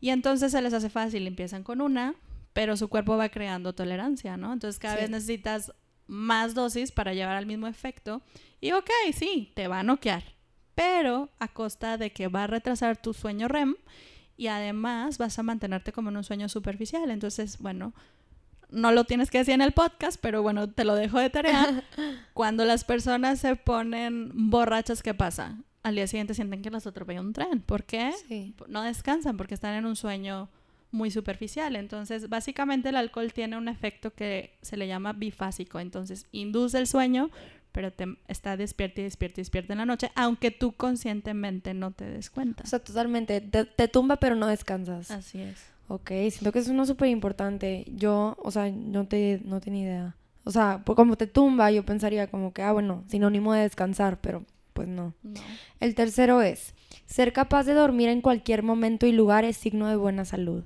Y 0.00 0.10
entonces 0.10 0.52
se 0.52 0.62
les 0.62 0.74
hace 0.74 0.90
fácil, 0.90 1.26
empiezan 1.26 1.62
con 1.62 1.80
una, 1.80 2.14
pero 2.52 2.76
su 2.76 2.88
cuerpo 2.88 3.16
va 3.16 3.28
creando 3.28 3.72
tolerancia, 3.72 4.36
¿no? 4.36 4.52
Entonces 4.52 4.78
cada 4.78 4.96
vez 4.96 5.10
necesitas 5.10 5.72
más 6.06 6.54
dosis 6.54 6.92
para 6.92 7.14
llevar 7.14 7.36
al 7.36 7.46
mismo 7.46 7.66
efecto. 7.66 8.22
Y 8.60 8.72
ok, 8.72 8.90
sí, 9.14 9.52
te 9.54 9.68
va 9.68 9.80
a 9.80 9.82
noquear, 9.82 10.22
pero 10.74 11.30
a 11.38 11.48
costa 11.48 11.98
de 11.98 12.10
que 12.10 12.28
va 12.28 12.44
a 12.44 12.46
retrasar 12.46 12.96
tu 12.96 13.14
sueño 13.14 13.48
REM 13.48 13.76
y 14.36 14.48
además 14.48 15.18
vas 15.18 15.38
a 15.38 15.42
mantenerte 15.42 15.92
como 15.92 16.10
en 16.10 16.16
un 16.16 16.24
sueño 16.24 16.48
superficial. 16.48 17.10
Entonces, 17.10 17.58
bueno, 17.58 17.92
no 18.70 18.90
lo 18.90 19.04
tienes 19.04 19.30
que 19.30 19.38
decir 19.38 19.54
en 19.54 19.60
el 19.60 19.72
podcast, 19.72 20.18
pero 20.20 20.42
bueno, 20.42 20.70
te 20.70 20.84
lo 20.84 20.94
dejo 20.94 21.18
de 21.18 21.30
tarea. 21.30 21.84
Cuando 22.34 22.64
las 22.64 22.84
personas 22.84 23.38
se 23.38 23.56
ponen 23.56 24.32
borrachas, 24.50 25.02
¿qué 25.02 25.14
pasa? 25.14 25.58
Al 25.82 25.94
día 25.94 26.06
siguiente 26.06 26.34
sienten 26.34 26.62
que 26.62 26.70
las 26.70 26.86
atropella 26.86 27.20
un 27.20 27.32
tren. 27.32 27.60
¿Por 27.60 27.84
qué? 27.84 28.12
No 28.68 28.82
descansan 28.82 29.36
porque 29.36 29.54
están 29.54 29.74
en 29.74 29.84
un 29.84 29.96
sueño 29.96 30.48
muy 30.90 31.10
superficial. 31.10 31.74
Entonces, 31.76 32.28
básicamente 32.28 32.90
el 32.90 32.96
alcohol 32.96 33.32
tiene 33.32 33.56
un 33.56 33.68
efecto 33.68 34.14
que 34.14 34.56
se 34.62 34.76
le 34.76 34.86
llama 34.86 35.12
bifásico. 35.12 35.80
Entonces, 35.80 36.26
induce 36.30 36.78
el 36.78 36.86
sueño, 36.86 37.30
pero 37.72 37.92
te 37.92 38.06
está 38.28 38.56
despierta 38.56 39.00
y 39.00 39.04
despierta 39.04 39.40
y 39.40 39.42
despierta 39.42 39.72
en 39.72 39.78
la 39.78 39.86
noche, 39.86 40.10
aunque 40.14 40.50
tú 40.50 40.72
conscientemente 40.72 41.74
no 41.74 41.90
te 41.90 42.04
des 42.04 42.30
cuenta. 42.30 42.62
O 42.64 42.66
sea, 42.66 42.78
totalmente. 42.78 43.40
Te, 43.40 43.64
te 43.64 43.88
tumba, 43.88 44.16
pero 44.16 44.36
no 44.36 44.46
descansas. 44.46 45.10
Así 45.10 45.40
es. 45.40 45.72
Ok, 45.88 46.10
siento 46.30 46.52
que 46.52 46.58
es 46.58 46.68
uno 46.68 46.86
súper 46.86 47.08
importante. 47.08 47.84
Yo, 47.88 48.36
o 48.42 48.50
sea, 48.50 48.70
no, 48.70 49.06
te, 49.06 49.40
no 49.44 49.60
tenía 49.60 49.82
idea. 49.82 50.16
O 50.44 50.50
sea, 50.50 50.82
pues 50.84 50.96
como 50.96 51.16
te 51.16 51.26
tumba, 51.26 51.70
yo 51.70 51.84
pensaría 51.84 52.28
como 52.28 52.52
que, 52.52 52.62
ah, 52.62 52.72
bueno, 52.72 53.04
sinónimo 53.08 53.52
de 53.52 53.62
descansar, 53.62 54.20
pero 54.20 54.44
pues 54.72 54.88
no. 54.88 55.14
No. 55.22 55.40
El 55.80 55.94
tercero 55.94 56.42
es, 56.42 56.74
ser 57.06 57.32
capaz 57.32 57.64
de 57.64 57.74
dormir 57.74 58.08
en 58.08 58.22
cualquier 58.22 58.62
momento 58.62 59.06
y 59.06 59.12
lugar 59.12 59.44
es 59.44 59.56
signo 59.56 59.88
de 59.88 59.96
buena 59.96 60.24
salud. 60.24 60.64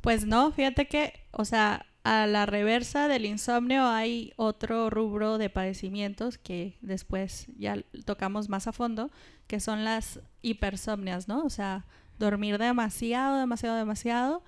Pues 0.00 0.26
no, 0.26 0.52
fíjate 0.52 0.86
que, 0.86 1.14
o 1.30 1.44
sea, 1.44 1.86
a 2.04 2.26
la 2.26 2.46
reversa 2.46 3.06
del 3.06 3.26
insomnio 3.26 3.86
hay 3.86 4.32
otro 4.36 4.90
rubro 4.90 5.38
de 5.38 5.50
padecimientos 5.50 6.36
que 6.36 6.76
después 6.80 7.46
ya 7.56 7.76
tocamos 8.04 8.48
más 8.48 8.66
a 8.66 8.72
fondo, 8.72 9.10
que 9.46 9.60
son 9.60 9.84
las 9.84 10.20
hipersomnias, 10.42 11.28
¿no? 11.28 11.44
O 11.44 11.50
sea, 11.50 11.86
dormir 12.18 12.58
demasiado, 12.58 13.38
demasiado, 13.38 13.76
demasiado, 13.76 14.42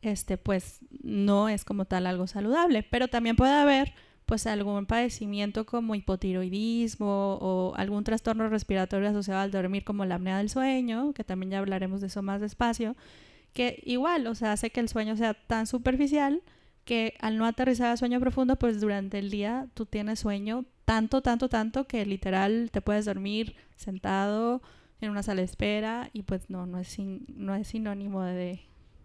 este, 0.00 0.38
pues 0.38 0.80
no 1.02 1.48
es 1.48 1.64
como 1.64 1.84
tal 1.86 2.06
algo 2.06 2.26
saludable, 2.26 2.82
pero 2.84 3.08
también 3.08 3.36
puede 3.36 3.52
haber 3.52 3.94
pues 4.26 4.46
algún 4.46 4.86
padecimiento 4.86 5.66
como 5.66 5.94
hipotiroidismo 5.94 7.38
o 7.40 7.74
algún 7.76 8.04
trastorno 8.04 8.48
respiratorio 8.48 9.08
asociado 9.08 9.40
al 9.40 9.50
dormir 9.50 9.84
como 9.84 10.04
la 10.04 10.14
apnea 10.14 10.38
del 10.38 10.50
sueño, 10.50 11.12
que 11.12 11.24
también 11.24 11.50
ya 11.50 11.58
hablaremos 11.58 12.00
de 12.00 12.06
eso 12.06 12.22
más 12.22 12.40
despacio, 12.40 12.96
que 13.52 13.82
igual, 13.84 14.26
o 14.28 14.34
sea, 14.34 14.52
hace 14.52 14.70
que 14.70 14.80
el 14.80 14.88
sueño 14.88 15.16
sea 15.16 15.34
tan 15.34 15.66
superficial 15.66 16.42
que 16.84 17.14
al 17.20 17.38
no 17.38 17.46
aterrizar 17.46 17.90
al 17.90 17.98
sueño 17.98 18.18
profundo, 18.20 18.56
pues 18.56 18.80
durante 18.80 19.18
el 19.18 19.30
día 19.30 19.68
tú 19.74 19.86
tienes 19.86 20.20
sueño 20.20 20.64
tanto, 20.84 21.22
tanto, 21.22 21.48
tanto 21.48 21.86
que 21.86 22.04
literal 22.04 22.70
te 22.72 22.80
puedes 22.80 23.04
dormir 23.04 23.54
sentado 23.76 24.62
en 25.00 25.10
una 25.10 25.22
sala 25.22 25.40
de 25.40 25.44
espera 25.46 26.10
y 26.12 26.22
pues 26.22 26.48
no, 26.50 26.66
no 26.66 26.78
es, 26.78 26.88
sin- 26.88 27.24
no 27.36 27.54
es 27.54 27.68
sinónimo 27.68 28.22
de... 28.22 28.60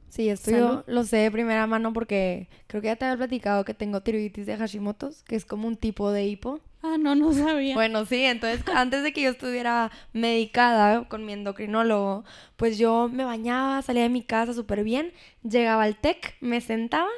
Sí, 0.10 0.30
esto 0.30 0.52
Salud. 0.52 0.68
yo 0.68 0.84
lo 0.88 1.04
sé 1.04 1.18
de 1.18 1.32
primera 1.32 1.68
mano 1.68 1.92
porque 1.92 2.48
creo 2.68 2.82
que 2.82 2.88
ya 2.88 2.96
te 2.96 3.04
había 3.06 3.18
platicado 3.18 3.66
que 3.66 3.74
tengo 3.74 4.02
tiroiditis 4.02 4.46
de 4.46 4.56
Hashimoto's, 4.56 5.24
que 5.24 5.36
es 5.36 5.44
como 5.44 5.68
un 5.68 5.76
tipo 5.76 6.12
de 6.12 6.26
hipo. 6.26 6.62
Ah, 6.82 6.96
no, 6.98 7.14
no 7.14 7.34
sabía. 7.34 7.76
Bueno, 7.76 8.06
sí, 8.06 8.24
entonces 8.24 8.64
antes 8.74 9.04
de 9.04 9.12
que 9.12 9.22
yo 9.24 9.32
estuviera 9.32 9.92
medicada 10.14 11.08
con 11.10 11.26
mi 11.26 11.34
endocrinólogo, 11.34 12.24
pues 12.56 12.78
yo 12.78 13.10
me 13.12 13.26
bañaba, 13.26 13.82
salía 13.82 14.04
de 14.04 14.10
mi 14.10 14.22
casa 14.24 14.54
súper 14.54 14.84
bien, 14.86 15.12
llegaba 15.44 15.84
al 15.84 15.98
TEC, 15.98 16.36
me 16.42 16.62
sentaba 16.62 17.10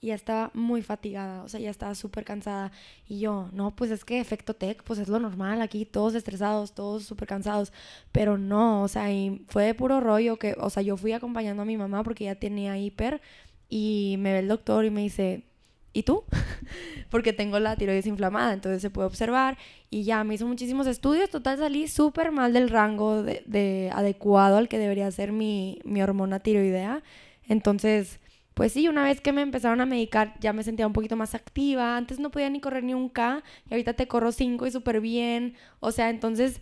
y 0.00 0.08
ya 0.08 0.14
estaba 0.14 0.50
muy 0.54 0.82
fatigada, 0.82 1.42
o 1.42 1.48
sea, 1.48 1.60
ya 1.60 1.70
estaba 1.70 1.94
súper 1.94 2.24
cansada. 2.24 2.72
Y 3.06 3.20
yo, 3.20 3.50
no, 3.52 3.76
pues 3.76 3.90
es 3.90 4.04
que 4.04 4.18
efecto 4.20 4.54
TEC, 4.54 4.82
pues 4.82 4.98
es 4.98 5.08
lo 5.08 5.20
normal 5.20 5.60
aquí, 5.60 5.84
todos 5.84 6.14
estresados, 6.14 6.72
todos 6.74 7.04
súper 7.04 7.28
cansados, 7.28 7.72
pero 8.10 8.38
no, 8.38 8.82
o 8.82 8.88
sea, 8.88 9.12
y 9.12 9.44
fue 9.48 9.64
de 9.64 9.74
puro 9.74 10.00
rollo 10.00 10.38
que, 10.38 10.56
o 10.58 10.70
sea, 10.70 10.82
yo 10.82 10.96
fui 10.96 11.12
acompañando 11.12 11.62
a 11.62 11.66
mi 11.66 11.76
mamá 11.76 12.02
porque 12.02 12.24
ya 12.24 12.34
tenía 12.34 12.78
hiper 12.78 13.20
y 13.68 14.16
me 14.18 14.32
ve 14.32 14.38
el 14.40 14.48
doctor 14.48 14.86
y 14.86 14.90
me 14.90 15.02
dice, 15.02 15.44
¿y 15.92 16.02
tú? 16.04 16.24
porque 17.10 17.34
tengo 17.34 17.58
la 17.58 17.76
tiroides 17.76 18.06
inflamada, 18.06 18.54
entonces 18.54 18.80
se 18.80 18.90
puede 18.90 19.06
observar 19.06 19.58
y 19.90 20.04
ya 20.04 20.24
me 20.24 20.34
hizo 20.34 20.46
muchísimos 20.46 20.86
estudios, 20.86 21.28
total 21.28 21.58
salí 21.58 21.88
súper 21.88 22.32
mal 22.32 22.54
del 22.54 22.70
rango 22.70 23.22
de, 23.22 23.42
de 23.46 23.90
adecuado 23.92 24.56
al 24.56 24.68
que 24.68 24.78
debería 24.78 25.10
ser 25.10 25.32
mi, 25.32 25.78
mi 25.84 26.02
hormona 26.02 26.40
tiroidea, 26.40 27.02
entonces 27.48 28.20
pues 28.54 28.72
sí, 28.72 28.88
una 28.88 29.04
vez 29.04 29.20
que 29.20 29.32
me 29.32 29.42
empezaron 29.42 29.80
a 29.80 29.86
medicar 29.86 30.34
ya 30.40 30.52
me 30.52 30.62
sentía 30.62 30.86
un 30.86 30.92
poquito 30.92 31.16
más 31.16 31.34
activa, 31.34 31.96
antes 31.96 32.18
no 32.18 32.30
podía 32.30 32.50
ni 32.50 32.60
correr 32.60 32.84
ni 32.84 32.94
un 32.94 33.08
K 33.08 33.42
y 33.68 33.74
ahorita 33.74 33.94
te 33.94 34.08
corro 34.08 34.32
5 34.32 34.66
y 34.66 34.70
súper 34.70 35.00
bien, 35.00 35.54
o 35.80 35.92
sea, 35.92 36.10
entonces... 36.10 36.60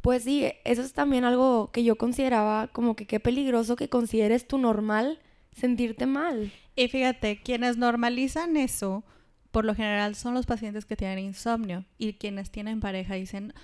Pues 0.00 0.24
sí, 0.24 0.52
eso 0.64 0.82
es 0.82 0.92
también 0.92 1.24
algo 1.24 1.70
que 1.72 1.82
yo 1.82 1.96
consideraba 1.96 2.66
como 2.68 2.94
que 2.94 3.06
qué 3.06 3.20
peligroso 3.20 3.74
que 3.74 3.88
consideres 3.88 4.46
tu 4.46 4.58
normal 4.58 5.18
sentirte 5.56 6.04
mal. 6.04 6.52
Y 6.76 6.88
fíjate, 6.88 7.40
quienes 7.40 7.78
normalizan 7.78 8.58
eso, 8.58 9.02
por 9.50 9.64
lo 9.64 9.74
general 9.74 10.14
son 10.14 10.34
los 10.34 10.44
pacientes 10.44 10.84
que 10.84 10.96
tienen 10.96 11.20
insomnio 11.20 11.86
y 11.96 12.14
quienes 12.14 12.50
tienen 12.50 12.80
pareja 12.80 13.14
dicen, 13.14 13.54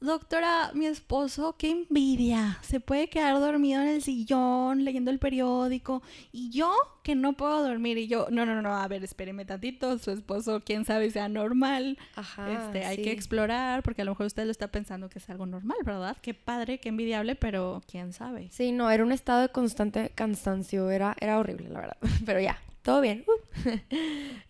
doctora, 0.00 0.70
mi 0.74 0.86
esposo, 0.86 1.56
qué 1.58 1.70
envidia, 1.70 2.58
se 2.62 2.80
puede 2.80 3.08
quedar 3.08 3.38
dormido 3.38 3.82
en 3.82 3.88
el 3.88 4.02
sillón 4.02 4.84
leyendo 4.84 5.10
el 5.10 5.18
periódico 5.18 6.02
y 6.32 6.50
yo 6.50 6.74
que 7.02 7.14
no 7.14 7.34
puedo 7.34 7.62
dormir 7.62 7.98
y 7.98 8.08
yo, 8.08 8.28
no, 8.30 8.46
no, 8.46 8.60
no, 8.62 8.74
a 8.74 8.88
ver, 8.88 9.04
espéreme 9.04 9.44
tantito, 9.44 9.98
su 9.98 10.10
esposo, 10.10 10.62
quién 10.64 10.84
sabe, 10.84 11.10
sea 11.10 11.28
normal. 11.28 11.98
Ajá. 12.14 12.50
Este, 12.50 12.84
hay 12.84 12.98
que 12.98 13.12
explorar 13.12 13.82
porque 13.82 14.02
a 14.02 14.04
lo 14.04 14.12
mejor 14.12 14.26
usted 14.26 14.44
lo 14.44 14.50
está 14.50 14.68
pensando 14.68 15.08
que 15.08 15.18
es 15.18 15.30
algo 15.30 15.46
normal, 15.46 15.78
¿verdad? 15.84 16.16
Qué 16.20 16.34
padre, 16.34 16.78
qué 16.78 16.90
envidiable, 16.90 17.34
pero 17.34 17.82
quién 17.86 18.12
sabe. 18.12 18.48
Sí, 18.50 18.72
no, 18.72 18.90
era 18.90 19.04
un 19.04 19.12
estado 19.12 19.42
de 19.42 19.48
constante 19.48 20.10
cansancio, 20.14 20.90
era, 20.90 21.16
era 21.20 21.38
horrible, 21.38 21.68
la 21.68 21.80
verdad. 21.80 21.96
Pero 22.26 22.40
ya, 22.40 22.58
todo 22.82 23.00
bien. 23.00 23.24
Uh. 23.26 23.70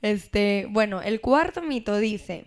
Este, 0.03 0.67
bueno, 0.71 1.03
el 1.03 1.21
cuarto 1.21 1.61
mito 1.61 1.99
dice, 1.99 2.47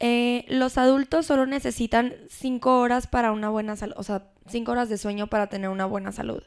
eh, 0.00 0.44
los 0.48 0.78
adultos 0.78 1.26
solo 1.26 1.46
necesitan 1.46 2.14
cinco 2.28 2.80
horas 2.80 3.06
para 3.06 3.32
una 3.32 3.48
buena 3.48 3.76
salud, 3.76 3.94
o 3.96 4.02
sea, 4.02 4.28
cinco 4.48 4.72
horas 4.72 4.88
de 4.88 4.98
sueño 4.98 5.28
para 5.28 5.48
tener 5.48 5.70
una 5.70 5.86
buena 5.86 6.12
salud. 6.12 6.42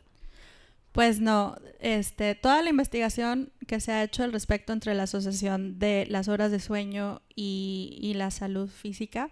Pues 0.92 1.20
no, 1.20 1.58
este, 1.80 2.34
toda 2.34 2.62
la 2.62 2.70
investigación 2.70 3.52
que 3.68 3.80
se 3.80 3.92
ha 3.92 4.04
hecho 4.04 4.24
al 4.24 4.34
respecto 4.34 4.74
entre 4.74 4.96
la 4.96 5.04
asociación 5.04 5.78
de 5.78 6.08
las 6.10 6.28
horas 6.28 6.52
de 6.52 6.60
sueño 6.60 7.22
y, 7.36 7.98
y 8.02 8.16
la 8.16 8.32
salud 8.32 8.70
física 8.70 9.32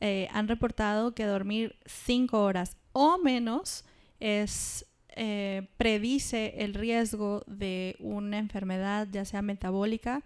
eh, 0.00 0.28
han 0.32 0.46
reportado 0.46 1.14
que 1.14 1.24
dormir 1.24 1.76
cinco 1.86 2.42
horas 2.42 2.76
o 2.92 3.16
menos 3.18 3.84
es 4.20 4.84
eh, 5.08 5.68
predice 5.78 6.54
el 6.58 6.74
riesgo 6.74 7.42
de 7.46 7.96
una 8.00 8.38
enfermedad, 8.38 9.08
ya 9.10 9.24
sea 9.24 9.40
metabólica, 9.40 10.22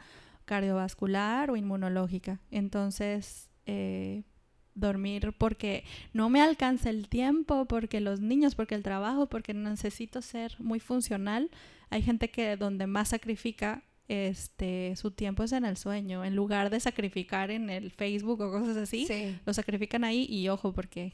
cardiovascular 0.51 1.49
o 1.51 1.57
inmunológica. 1.57 2.41
Entonces, 2.51 3.49
eh, 3.67 4.25
dormir 4.75 5.33
porque 5.39 5.85
no 6.13 6.29
me 6.29 6.41
alcanza 6.41 6.91
el 6.91 7.09
tiempo, 7.09 7.67
porque 7.67 8.01
los 8.01 8.19
niños, 8.21 8.57
porque 8.57 8.75
el 8.75 8.83
trabajo, 8.83 9.29
porque 9.29 9.55
necesito 9.55 10.23
ser 10.23 10.57
muy 10.59 10.81
funcional. 10.81 11.51
Hay 11.89 12.03
gente 12.03 12.31
que 12.33 12.57
donde 12.57 12.89
más 12.89 13.09
sacrifica 13.11 13.85
este 14.09 14.97
su 14.97 15.13
tiempo 15.13 15.45
es 15.45 15.53
en 15.53 15.65
el 15.65 15.77
sueño, 15.77 16.25
en 16.25 16.35
lugar 16.35 16.69
de 16.71 16.81
sacrificar 16.81 17.53
en 17.53 17.71
el 17.71 17.93
Facebook 17.93 18.41
o 18.41 18.51
cosas 18.51 18.77
así, 18.77 19.07
Sí. 19.07 19.39
lo 19.47 19.53
sacrifican 19.55 20.03
ahí 20.03 20.27
y 20.29 20.49
ojo 20.49 20.73
porque 20.73 21.13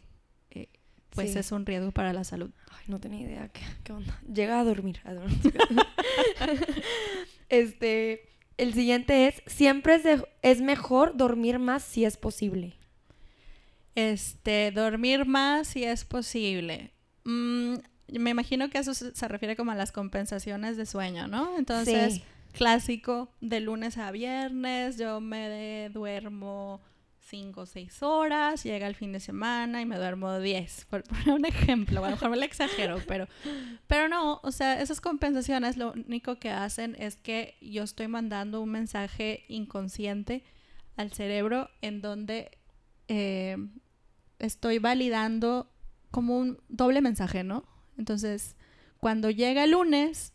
eh, 0.50 0.68
pues 1.10 1.32
Sí. 1.32 1.38
es 1.38 1.52
un 1.52 1.66
riesgo 1.66 1.90
para 1.92 2.14
la 2.14 2.24
salud. 2.24 2.50
Ay, 2.70 2.84
no 2.88 2.98
tenía 2.98 3.20
idea. 3.20 3.48
¿Qué, 3.48 3.60
qué 3.84 3.92
onda? 3.92 4.18
Llega 4.32 4.60
a 4.60 4.64
dormir. 4.64 5.00
a 5.04 5.12
dormir. 5.12 5.38
este, 7.48 8.22
el 8.58 8.72
siguiente 8.74 9.26
es, 9.28 9.42
siempre 9.46 9.96
es, 9.96 10.04
de- 10.04 10.26
es 10.42 10.60
mejor 10.60 11.16
dormir 11.16 11.58
más 11.58 11.82
si 11.82 12.04
es 12.04 12.16
posible. 12.16 12.76
Este, 13.94 14.70
dormir 14.72 15.24
más 15.26 15.68
si 15.68 15.84
es 15.84 16.04
posible. 16.04 16.92
Mm, 17.24 17.74
me 18.18 18.30
imagino 18.30 18.68
que 18.70 18.78
eso 18.78 18.94
se, 18.94 19.28
refiere 19.28 19.56
como 19.56 19.70
a 19.70 19.74
las 19.74 19.90
compensaciones 19.92 20.76
de 20.76 20.86
sueño, 20.86 21.26
¿no? 21.28 21.56
Entonces, 21.58 22.14
Sí. 22.14 22.22
clásico, 22.52 23.30
de 23.40 23.60
lunes 23.60 23.96
a 23.98 24.10
viernes, 24.10 24.98
yo 24.98 25.20
me 25.20 25.48
de- 25.48 25.88
duermo 25.90 26.80
5 27.26 27.60
o 27.60 27.66
6 27.66 28.02
horas, 28.02 28.62
llega 28.62 28.86
el 28.86 28.94
fin 28.94 29.12
de 29.12 29.20
semana 29.20 29.80
y 29.80 29.86
me 29.86 29.96
duermo 29.96 30.38
10, 30.38 30.86
por 30.88 31.02
poner 31.04 31.30
un 31.30 31.44
ejemplo, 31.44 32.04
a 32.04 32.10
lo 32.10 32.16
mejor 32.16 32.30
me 32.30 32.36
lo 32.36 32.44
exagero, 32.44 33.00
pero, 33.08 33.26
pero 33.86 34.08
no, 34.08 34.40
o 34.42 34.52
sea, 34.52 34.80
esas 34.80 35.00
compensaciones 35.00 35.76
lo 35.76 35.92
único 35.92 36.38
que 36.38 36.50
hacen 36.50 36.96
es 36.98 37.16
que 37.16 37.56
yo 37.60 37.82
estoy 37.82 38.08
mandando 38.08 38.60
un 38.60 38.70
mensaje 38.70 39.44
inconsciente 39.48 40.44
al 40.96 41.12
cerebro 41.12 41.68
en 41.82 42.00
donde 42.00 42.58
eh, 43.08 43.56
estoy 44.38 44.78
validando 44.78 45.70
como 46.10 46.38
un 46.38 46.58
doble 46.68 47.00
mensaje, 47.02 47.44
¿no? 47.44 47.64
Entonces, 47.98 48.56
cuando 48.98 49.30
llega 49.30 49.64
el 49.64 49.72
lunes, 49.72 50.32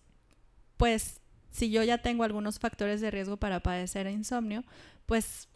pues 0.78 1.22
si 1.50 1.70
yo 1.70 1.84
ya 1.84 2.00
tengo 2.00 2.24
algunos 2.24 2.60
factores 2.60 3.02
de 3.02 3.12
riesgo 3.12 3.38
para 3.38 3.62
padecer 3.62 4.08
insomnio, 4.08 4.64
pues 5.06 5.50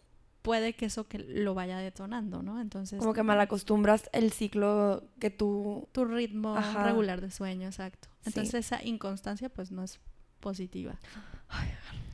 puede 0.46 0.74
que 0.74 0.86
eso 0.86 1.08
que 1.08 1.18
lo 1.18 1.54
vaya 1.54 1.78
detonando, 1.78 2.40
¿no? 2.40 2.60
Entonces, 2.60 3.00
Como 3.00 3.14
que 3.14 3.24
malacostumbras 3.24 4.08
el 4.12 4.30
ciclo 4.30 5.02
que 5.18 5.28
tú... 5.28 5.88
tu 5.90 6.04
ritmo 6.04 6.56
Ajá. 6.56 6.84
regular 6.84 7.20
de 7.20 7.32
sueño, 7.32 7.66
exacto. 7.66 8.06
Sí. 8.20 8.28
Entonces, 8.28 8.54
esa 8.66 8.80
inconstancia 8.84 9.48
pues 9.48 9.72
no 9.72 9.82
es 9.82 9.98
positiva. 10.38 11.00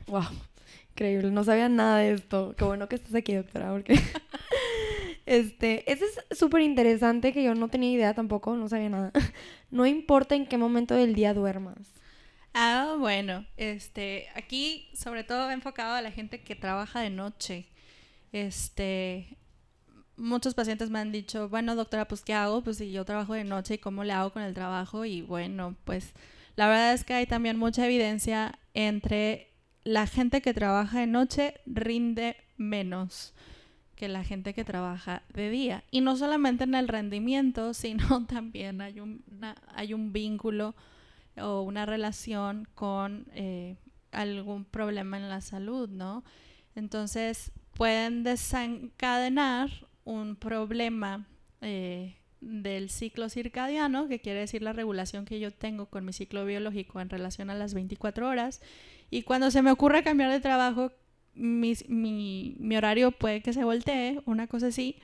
Wow, 0.07 0.23
increíble. 0.93 1.29
No 1.29 1.43
sabía 1.43 1.69
nada 1.69 1.99
de 1.99 2.13
esto. 2.13 2.55
Qué 2.57 2.63
bueno 2.63 2.89
que 2.89 2.95
estás 2.95 3.13
aquí, 3.13 3.35
doctora, 3.35 3.71
porque... 3.71 3.93
este, 5.27 5.91
ese 5.91 6.05
es 6.05 6.39
súper 6.39 6.61
interesante 6.61 7.33
que 7.33 7.43
yo 7.43 7.53
no 7.53 7.67
tenía 7.67 7.91
idea 7.91 8.15
tampoco, 8.15 8.55
no 8.55 8.67
sabía 8.67 8.89
nada. 8.89 9.11
No 9.69 9.85
importa 9.85 10.33
en 10.33 10.47
qué 10.47 10.57
momento 10.57 10.95
del 10.95 11.13
día 11.13 11.35
duermas. 11.35 11.77
Ah, 12.53 12.95
bueno, 12.99 13.45
este, 13.57 14.27
aquí 14.35 14.89
sobre 14.93 15.23
todo 15.23 15.49
enfocado 15.49 15.95
a 15.95 16.01
la 16.01 16.11
gente 16.11 16.41
que 16.41 16.55
trabaja 16.55 16.99
de 16.99 17.09
noche. 17.11 17.67
Este, 18.33 19.37
muchos 20.17 20.55
pacientes 20.55 20.89
me 20.89 20.99
han 20.99 21.11
dicho, 21.11 21.47
bueno, 21.49 21.75
doctora, 21.75 22.07
pues 22.07 22.21
¿qué 22.21 22.33
hago? 22.33 22.63
Pues 22.63 22.77
si 22.77 22.91
yo 22.91 23.05
trabajo 23.05 23.33
de 23.33 23.43
noche, 23.43 23.75
¿y 23.75 23.77
cómo 23.77 24.03
le 24.03 24.11
hago 24.11 24.31
con 24.31 24.41
el 24.41 24.53
trabajo? 24.53 25.05
Y 25.05 25.21
bueno, 25.21 25.75
pues 25.85 26.13
la 26.55 26.67
verdad 26.67 26.93
es 26.93 27.03
que 27.05 27.13
hay 27.13 27.27
también 27.27 27.57
mucha 27.57 27.85
evidencia 27.85 28.59
entre 28.73 29.51
la 29.83 30.07
gente 30.07 30.41
que 30.41 30.53
trabaja 30.53 30.99
de 30.99 31.07
noche 31.07 31.61
rinde 31.65 32.35
menos 32.57 33.33
que 33.95 34.07
la 34.07 34.23
gente 34.23 34.53
que 34.53 34.63
trabaja 34.63 35.21
de 35.33 35.49
día. 35.49 35.83
Y 35.91 36.01
no 36.01 36.17
solamente 36.17 36.63
en 36.63 36.75
el 36.75 36.87
rendimiento, 36.87 37.73
sino 37.75 38.25
también 38.25 38.81
hay 38.81 38.99
un, 38.99 39.23
hay 39.75 39.93
un 39.93 40.11
vínculo 40.11 40.75
o 41.37 41.61
una 41.61 41.85
relación 41.85 42.67
con 42.75 43.27
eh, 43.33 43.77
algún 44.11 44.65
problema 44.65 45.17
en 45.17 45.29
la 45.29 45.41
salud, 45.41 45.87
¿no? 45.89 46.23
Entonces 46.75 47.51
pueden 47.73 48.23
desencadenar 48.23 49.69
un 50.05 50.35
problema 50.35 51.25
eh, 51.61 52.15
del 52.41 52.89
ciclo 52.89 53.29
circadiano, 53.29 54.07
que 54.07 54.19
quiere 54.19 54.41
decir 54.41 54.61
la 54.61 54.73
regulación 54.73 55.25
que 55.25 55.39
yo 55.39 55.51
tengo 55.51 55.85
con 55.87 56.05
mi 56.05 56.13
ciclo 56.13 56.45
biológico 56.45 56.99
en 56.99 57.09
relación 57.09 57.49
a 57.49 57.55
las 57.55 57.73
24 57.73 58.27
horas. 58.27 58.61
Y 59.09 59.23
cuando 59.23 59.51
se 59.51 59.61
me 59.61 59.71
ocurra 59.71 60.03
cambiar 60.03 60.31
de 60.31 60.39
trabajo, 60.39 60.91
mi, 61.35 61.73
mi, 61.87 62.77
horario 62.77 63.11
puede 63.11 63.41
que 63.41 63.53
se 63.53 63.63
voltee, 63.63 64.21
una 64.25 64.47
cosa 64.47 64.67
así. 64.67 64.97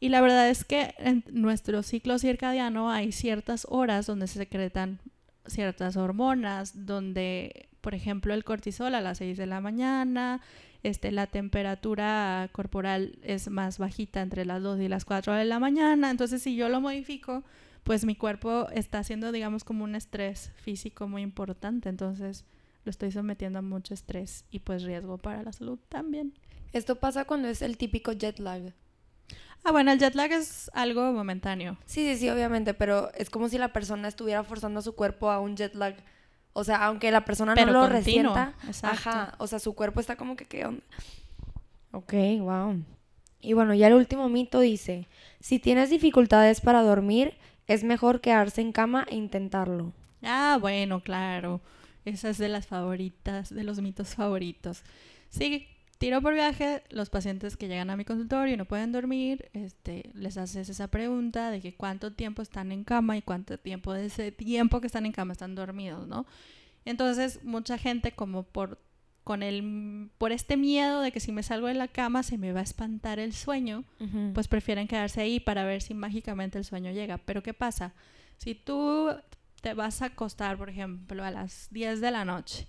Y 0.00 0.08
la 0.08 0.20
verdad 0.20 0.48
es 0.48 0.64
que 0.64 0.94
en 0.98 1.24
nuestro 1.30 1.82
ciclo 1.82 2.18
circadiano 2.18 2.90
hay 2.90 3.12
ciertas 3.12 3.66
horas 3.68 4.06
donde 4.06 4.26
se 4.26 4.38
secretan 4.38 4.98
ciertas 5.46 5.96
hormonas, 5.96 6.86
donde, 6.86 7.68
por 7.80 7.94
ejemplo, 7.94 8.34
el 8.34 8.44
cortisol 8.44 8.94
a 8.94 9.00
las 9.00 9.18
6 9.18 9.36
de 9.36 9.46
la 9.46 9.60
mañana, 9.60 10.40
este, 10.82 11.12
la 11.12 11.26
temperatura 11.26 12.48
corporal 12.52 13.18
es 13.22 13.50
más 13.50 13.78
bajita 13.78 14.22
entre 14.22 14.44
las 14.44 14.62
2 14.62 14.80
y 14.80 14.88
las 14.88 15.04
4 15.04 15.34
de 15.34 15.44
la 15.44 15.58
mañana. 15.58 16.10
Entonces, 16.10 16.42
si 16.42 16.56
yo 16.56 16.68
lo 16.68 16.80
modifico, 16.80 17.44
pues 17.84 18.04
mi 18.04 18.16
cuerpo 18.16 18.68
está 18.70 18.98
haciendo, 18.98 19.32
digamos, 19.32 19.64
como 19.64 19.84
un 19.84 19.94
estrés 19.94 20.52
físico 20.56 21.08
muy 21.08 21.22
importante. 21.22 21.88
Entonces, 21.88 22.44
lo 22.84 22.90
estoy 22.90 23.12
sometiendo 23.12 23.58
a 23.58 23.62
mucho 23.62 23.94
estrés 23.94 24.44
y 24.50 24.60
pues 24.60 24.82
riesgo 24.82 25.18
para 25.18 25.42
la 25.42 25.52
salud 25.52 25.78
también. 25.88 26.34
Esto 26.72 26.96
pasa 26.96 27.24
cuando 27.24 27.48
es 27.48 27.62
el 27.62 27.76
típico 27.76 28.12
jet 28.12 28.38
lag. 28.38 28.72
Ah, 29.64 29.72
bueno, 29.72 29.92
el 29.92 29.98
jet 29.98 30.14
lag 30.14 30.32
es 30.32 30.70
algo 30.72 31.12
momentáneo. 31.12 31.76
Sí, 31.84 32.06
sí, 32.06 32.20
sí, 32.20 32.30
obviamente, 32.30 32.72
pero 32.72 33.12
es 33.14 33.28
como 33.28 33.48
si 33.48 33.58
la 33.58 33.72
persona 33.72 34.08
estuviera 34.08 34.42
forzando 34.44 34.80
a 34.80 34.82
su 34.82 34.94
cuerpo 34.94 35.30
a 35.30 35.40
un 35.40 35.56
jet 35.56 35.74
lag 35.74 35.96
o 36.52 36.64
sea, 36.64 36.84
aunque 36.86 37.10
la 37.10 37.24
persona 37.24 37.54
no 37.54 37.66
lo 37.66 37.88
resienta, 37.88 38.54
ajá, 38.82 39.34
o 39.38 39.46
sea, 39.46 39.58
su 39.58 39.74
cuerpo 39.74 40.00
está 40.00 40.16
como 40.16 40.36
que 40.36 40.46
qué 40.46 40.66
onda. 40.66 40.82
Ok, 41.92 42.12
wow. 42.40 42.82
Y 43.40 43.54
bueno, 43.54 43.74
ya 43.74 43.88
el 43.88 43.94
último 43.94 44.28
mito 44.28 44.60
dice, 44.60 45.08
si 45.40 45.58
tienes 45.58 45.90
dificultades 45.90 46.60
para 46.60 46.82
dormir, 46.82 47.34
es 47.66 47.84
mejor 47.84 48.20
quedarse 48.20 48.60
en 48.60 48.72
cama 48.72 49.06
e 49.08 49.16
intentarlo. 49.16 49.92
Ah, 50.22 50.58
bueno, 50.60 51.00
claro. 51.00 51.60
Esa 52.04 52.30
es 52.30 52.38
de 52.38 52.48
las 52.48 52.66
favoritas, 52.66 53.54
de 53.54 53.64
los 53.64 53.80
mitos 53.80 54.14
favoritos. 54.14 54.82
Sí, 55.30 55.68
tiro 56.00 56.22
por 56.22 56.32
viaje, 56.32 56.82
los 56.88 57.10
pacientes 57.10 57.58
que 57.58 57.68
llegan 57.68 57.90
a 57.90 57.96
mi 57.96 58.06
consultorio 58.06 58.54
y 58.54 58.56
no 58.56 58.64
pueden 58.64 58.90
dormir, 58.90 59.50
este, 59.52 60.10
les 60.14 60.38
haces 60.38 60.70
esa 60.70 60.88
pregunta 60.88 61.50
de 61.50 61.60
que 61.60 61.74
cuánto 61.74 62.14
tiempo 62.14 62.40
están 62.40 62.72
en 62.72 62.84
cama 62.84 63.18
y 63.18 63.22
cuánto 63.22 63.58
tiempo 63.58 63.92
de 63.92 64.06
ese 64.06 64.32
tiempo 64.32 64.80
que 64.80 64.86
están 64.86 65.04
en 65.04 65.12
cama 65.12 65.34
están 65.34 65.54
dormidos, 65.54 66.08
¿no? 66.08 66.24
Entonces, 66.86 67.44
mucha 67.44 67.76
gente 67.76 68.12
como 68.12 68.44
por 68.44 68.78
con 69.24 69.42
el 69.42 70.08
por 70.16 70.32
este 70.32 70.56
miedo 70.56 71.02
de 71.02 71.12
que 71.12 71.20
si 71.20 71.32
me 71.32 71.42
salgo 71.42 71.66
de 71.66 71.74
la 71.74 71.86
cama 71.86 72.22
se 72.22 72.38
me 72.38 72.54
va 72.54 72.60
a 72.60 72.62
espantar 72.62 73.18
el 73.18 73.34
sueño, 73.34 73.84
pues 74.32 74.48
prefieren 74.48 74.88
quedarse 74.88 75.20
ahí 75.20 75.38
para 75.38 75.64
ver 75.64 75.82
si 75.82 75.92
mágicamente 75.92 76.56
el 76.56 76.64
sueño 76.64 76.92
llega. 76.92 77.18
Pero 77.18 77.42
¿qué 77.42 77.52
pasa? 77.52 77.92
Si 78.38 78.54
tú 78.54 79.10
te 79.60 79.74
vas 79.74 80.00
a 80.00 80.06
acostar, 80.06 80.56
por 80.56 80.70
ejemplo, 80.70 81.22
a 81.22 81.30
las 81.30 81.68
10 81.70 82.00
de 82.00 82.10
la 82.10 82.24
noche 82.24 82.66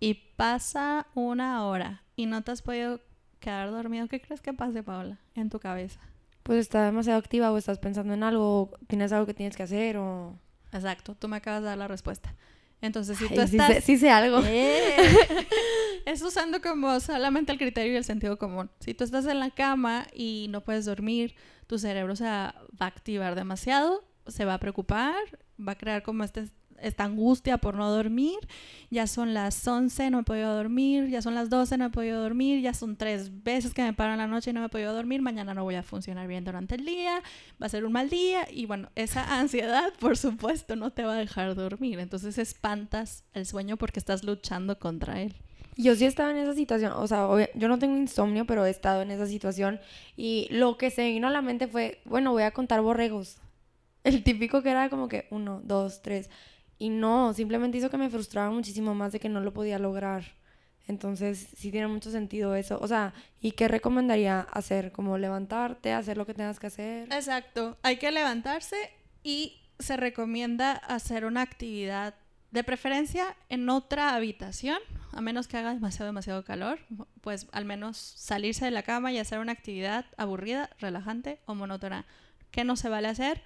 y 0.00 0.14
pasa 0.36 1.06
una 1.14 1.64
hora 1.66 2.02
y 2.16 2.26
no 2.26 2.42
te 2.42 2.52
has 2.52 2.62
podido 2.62 3.00
quedar 3.40 3.70
dormido, 3.70 4.08
¿qué 4.08 4.20
crees 4.20 4.40
que 4.40 4.52
pase, 4.52 4.82
Paola, 4.82 5.18
en 5.34 5.50
tu 5.50 5.60
cabeza? 5.60 6.00
Pues 6.42 6.58
está 6.58 6.84
demasiado 6.84 7.18
activa 7.18 7.50
o 7.52 7.56
estás 7.56 7.78
pensando 7.78 8.14
en 8.14 8.22
algo, 8.22 8.70
tienes 8.86 9.12
algo 9.12 9.26
que 9.26 9.34
tienes 9.34 9.56
que 9.56 9.62
hacer 9.62 9.96
o... 9.96 10.38
Exacto, 10.72 11.14
tú 11.14 11.28
me 11.28 11.36
acabas 11.36 11.62
de 11.62 11.68
dar 11.68 11.78
la 11.78 11.88
respuesta. 11.88 12.34
Entonces, 12.80 13.16
si 13.16 13.28
tú 13.28 13.40
estás... 13.40 13.82
Sí 13.84 13.96
sé, 13.96 14.10
algo. 14.10 14.42
Eh, 14.44 14.96
es 16.04 16.20
usando 16.22 16.60
como 16.60 17.00
solamente 17.00 17.52
el 17.52 17.58
criterio 17.58 17.94
y 17.94 17.96
el 17.96 18.04
sentido 18.04 18.38
común. 18.38 18.70
Si 18.80 18.92
tú 18.92 19.04
estás 19.04 19.24
en 19.26 19.40
la 19.40 19.50
cama 19.50 20.06
y 20.12 20.48
no 20.50 20.62
puedes 20.62 20.84
dormir, 20.84 21.34
tu 21.66 21.78
cerebro 21.78 22.14
se 22.14 22.24
va 22.24 22.54
a 22.78 22.86
activar 22.86 23.36
demasiado, 23.36 24.04
se 24.26 24.44
va 24.44 24.54
a 24.54 24.60
preocupar, 24.60 25.14
va 25.58 25.72
a 25.72 25.78
crear 25.78 26.02
como 26.02 26.24
este 26.24 26.46
esta 26.80 27.04
angustia 27.04 27.58
por 27.58 27.74
no 27.74 27.90
dormir. 27.90 28.38
Ya 28.90 29.06
son 29.06 29.34
las 29.34 29.66
11, 29.66 30.10
no 30.10 30.20
he 30.20 30.22
podido 30.22 30.54
dormir. 30.54 31.08
Ya 31.08 31.22
son 31.22 31.34
las 31.34 31.50
12, 31.50 31.78
no 31.78 31.86
he 31.86 31.90
podido 31.90 32.22
dormir. 32.22 32.60
Ya 32.60 32.74
son 32.74 32.96
tres 32.96 33.42
veces 33.42 33.74
que 33.74 33.82
me 33.82 33.92
paro 33.92 34.12
en 34.12 34.18
la 34.18 34.26
noche 34.26 34.50
y 34.50 34.52
no 34.52 34.60
me 34.60 34.66
he 34.66 34.70
podido 34.70 34.94
dormir. 34.94 35.22
Mañana 35.22 35.54
no 35.54 35.64
voy 35.64 35.74
a 35.74 35.82
funcionar 35.82 36.26
bien 36.28 36.44
durante 36.44 36.74
el 36.74 36.84
día. 36.84 37.22
Va 37.60 37.66
a 37.66 37.68
ser 37.68 37.84
un 37.84 37.92
mal 37.92 38.10
día. 38.10 38.46
Y 38.50 38.66
bueno, 38.66 38.90
esa 38.94 39.38
ansiedad, 39.40 39.92
por 39.98 40.16
supuesto, 40.16 40.76
no 40.76 40.90
te 40.90 41.04
va 41.04 41.14
a 41.14 41.18
dejar 41.18 41.54
dormir. 41.54 41.98
Entonces 41.98 42.38
espantas 42.38 43.24
el 43.32 43.46
sueño 43.46 43.76
porque 43.76 43.98
estás 43.98 44.24
luchando 44.24 44.78
contra 44.78 45.20
él. 45.20 45.34
Yo 45.76 45.96
sí 45.96 46.04
he 46.04 46.08
estado 46.08 46.30
en 46.30 46.36
esa 46.36 46.54
situación, 46.54 46.92
o 46.94 47.06
sea, 47.08 47.26
yo 47.54 47.68
no 47.68 47.78
tengo 47.80 47.96
insomnio, 47.96 48.44
pero 48.44 48.64
he 48.64 48.70
estado 48.70 49.02
en 49.02 49.10
esa 49.10 49.26
situación 49.26 49.80
y 50.16 50.46
lo 50.50 50.76
que 50.76 50.90
se 50.90 51.04
vino 51.08 51.26
a 51.26 51.30
la 51.30 51.42
mente 51.42 51.66
fue, 51.66 52.00
bueno, 52.04 52.30
voy 52.30 52.44
a 52.44 52.52
contar 52.52 52.80
borregos. 52.80 53.38
El 54.04 54.22
típico 54.22 54.62
que 54.62 54.70
era 54.70 54.88
como 54.88 55.08
que 55.08 55.26
uno, 55.30 55.60
dos, 55.64 56.02
tres. 56.02 56.30
Y 56.78 56.90
no, 56.90 57.32
simplemente 57.32 57.78
hizo 57.78 57.90
que 57.90 57.98
me 57.98 58.10
frustraba 58.10 58.50
muchísimo 58.50 58.94
más 58.94 59.12
de 59.12 59.20
que 59.20 59.28
no 59.28 59.40
lo 59.40 59.52
podía 59.52 59.78
lograr. 59.78 60.24
Entonces, 60.86 61.48
sí 61.56 61.70
tiene 61.70 61.86
mucho 61.86 62.10
sentido 62.10 62.54
eso. 62.54 62.78
O 62.80 62.88
sea, 62.88 63.14
¿y 63.40 63.52
qué 63.52 63.68
recomendaría 63.68 64.40
hacer? 64.40 64.92
Como 64.92 65.16
levantarte, 65.16 65.92
hacer 65.92 66.16
lo 66.16 66.26
que 66.26 66.34
tengas 66.34 66.60
que 66.60 66.66
hacer. 66.66 67.12
Exacto. 67.12 67.78
Hay 67.82 67.96
que 67.96 68.10
levantarse 68.10 68.76
y 69.22 69.62
se 69.78 69.96
recomienda 69.96 70.72
hacer 70.72 71.24
una 71.24 71.42
actividad 71.42 72.14
de 72.50 72.62
preferencia 72.62 73.36
en 73.48 73.68
otra 73.68 74.14
habitación, 74.14 74.78
a 75.12 75.20
menos 75.20 75.48
que 75.48 75.56
haga 75.56 75.74
demasiado, 75.74 76.06
demasiado 76.06 76.44
calor, 76.44 76.78
pues 77.20 77.48
al 77.52 77.64
menos 77.64 77.96
salirse 77.96 78.64
de 78.64 78.70
la 78.70 78.84
cama 78.84 79.10
y 79.10 79.18
hacer 79.18 79.40
una 79.40 79.52
actividad 79.52 80.06
aburrida, 80.16 80.70
relajante 80.78 81.40
o 81.46 81.54
monótona. 81.54 82.06
¿Qué 82.52 82.62
no 82.62 82.76
se 82.76 82.88
vale 82.88 83.08
hacer? 83.08 83.42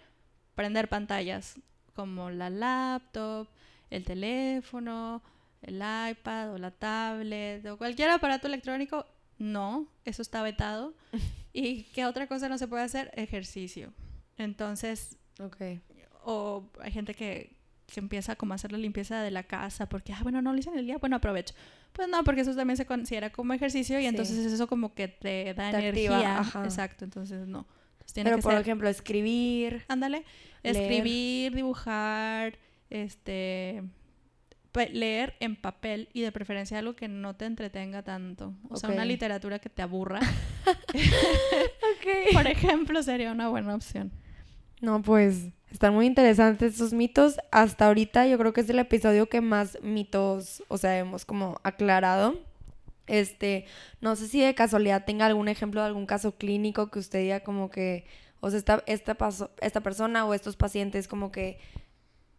Prender 0.54 0.88
pantallas 0.88 1.54
como 1.98 2.30
la 2.30 2.48
laptop, 2.48 3.48
el 3.90 4.04
teléfono, 4.04 5.20
el 5.62 5.82
iPad 5.82 6.52
o 6.52 6.56
la 6.58 6.70
tablet 6.70 7.66
o 7.66 7.76
cualquier 7.76 8.08
aparato 8.10 8.46
electrónico, 8.46 9.04
no, 9.36 9.88
eso 10.04 10.22
está 10.22 10.40
vetado. 10.44 10.94
¿Y 11.52 11.82
qué 11.92 12.06
otra 12.06 12.28
cosa 12.28 12.48
no 12.48 12.56
se 12.56 12.68
puede 12.68 12.84
hacer? 12.84 13.10
Ejercicio. 13.16 13.92
Entonces, 14.36 15.16
okay. 15.40 15.80
o 16.22 16.70
hay 16.80 16.92
gente 16.92 17.14
que, 17.14 17.56
que 17.92 17.98
empieza 17.98 18.36
como 18.36 18.52
a 18.52 18.54
hacer 18.54 18.70
la 18.70 18.78
limpieza 18.78 19.20
de 19.20 19.32
la 19.32 19.42
casa 19.42 19.88
porque, 19.88 20.12
ah, 20.12 20.20
bueno, 20.22 20.40
no 20.40 20.52
lo 20.52 20.58
hice 20.60 20.70
en 20.70 20.78
el 20.78 20.86
día, 20.86 20.98
bueno, 20.98 21.16
aprovecho. 21.16 21.52
Pues 21.94 22.06
no, 22.08 22.22
porque 22.22 22.42
eso 22.42 22.54
también 22.54 22.76
se 22.76 22.86
considera 22.86 23.32
como 23.32 23.54
ejercicio 23.54 23.98
y 23.98 24.06
entonces 24.06 24.38
eso 24.38 24.68
como 24.68 24.94
que 24.94 25.08
te 25.08 25.52
da 25.54 25.70
energía. 25.70 26.44
Exacto, 26.62 27.04
entonces 27.04 27.48
no. 27.48 27.66
Pero, 28.14 28.38
por 28.38 28.54
ejemplo, 28.54 28.88
escribir. 28.88 29.84
Ándale. 29.88 30.24
Escribir, 30.62 31.54
dibujar, 31.54 32.58
este 32.90 33.82
leer 34.86 35.34
en 35.40 35.56
papel 35.56 36.08
y 36.12 36.20
de 36.20 36.30
preferencia 36.30 36.78
algo 36.78 36.94
que 36.94 37.08
no 37.08 37.34
te 37.34 37.46
entretenga 37.46 38.02
tanto. 38.02 38.54
O 38.68 38.76
sea, 38.76 38.90
una 38.90 39.04
literatura 39.04 39.58
que 39.58 39.68
te 39.68 39.82
aburra. 39.82 40.20
Por 42.32 42.46
ejemplo, 42.46 43.02
sería 43.02 43.32
una 43.32 43.48
buena 43.48 43.74
opción. 43.74 44.12
No, 44.80 45.02
pues 45.02 45.48
están 45.72 45.94
muy 45.94 46.06
interesantes 46.06 46.74
esos 46.74 46.92
mitos. 46.92 47.38
Hasta 47.50 47.86
ahorita 47.88 48.26
yo 48.26 48.38
creo 48.38 48.52
que 48.52 48.60
es 48.60 48.70
el 48.70 48.78
episodio 48.78 49.28
que 49.28 49.40
más 49.40 49.78
mitos, 49.82 50.62
o 50.68 50.78
sea, 50.78 50.98
hemos 50.98 51.24
como 51.24 51.60
aclarado. 51.64 52.38
Este, 53.08 53.64
no 54.00 54.14
sé 54.16 54.28
si 54.28 54.40
de 54.40 54.54
casualidad 54.54 55.04
tenga 55.04 55.26
algún 55.26 55.48
ejemplo 55.48 55.80
de 55.80 55.86
algún 55.88 56.06
caso 56.06 56.36
clínico 56.36 56.90
que 56.90 56.98
usted 56.98 57.20
diga 57.20 57.40
como 57.40 57.70
que, 57.70 58.06
o 58.40 58.50
sea, 58.50 58.58
esta, 58.58 58.84
esta, 58.86 59.16
esta 59.60 59.80
persona 59.80 60.24
o 60.26 60.34
estos 60.34 60.56
pacientes 60.56 61.08
como 61.08 61.32
que 61.32 61.58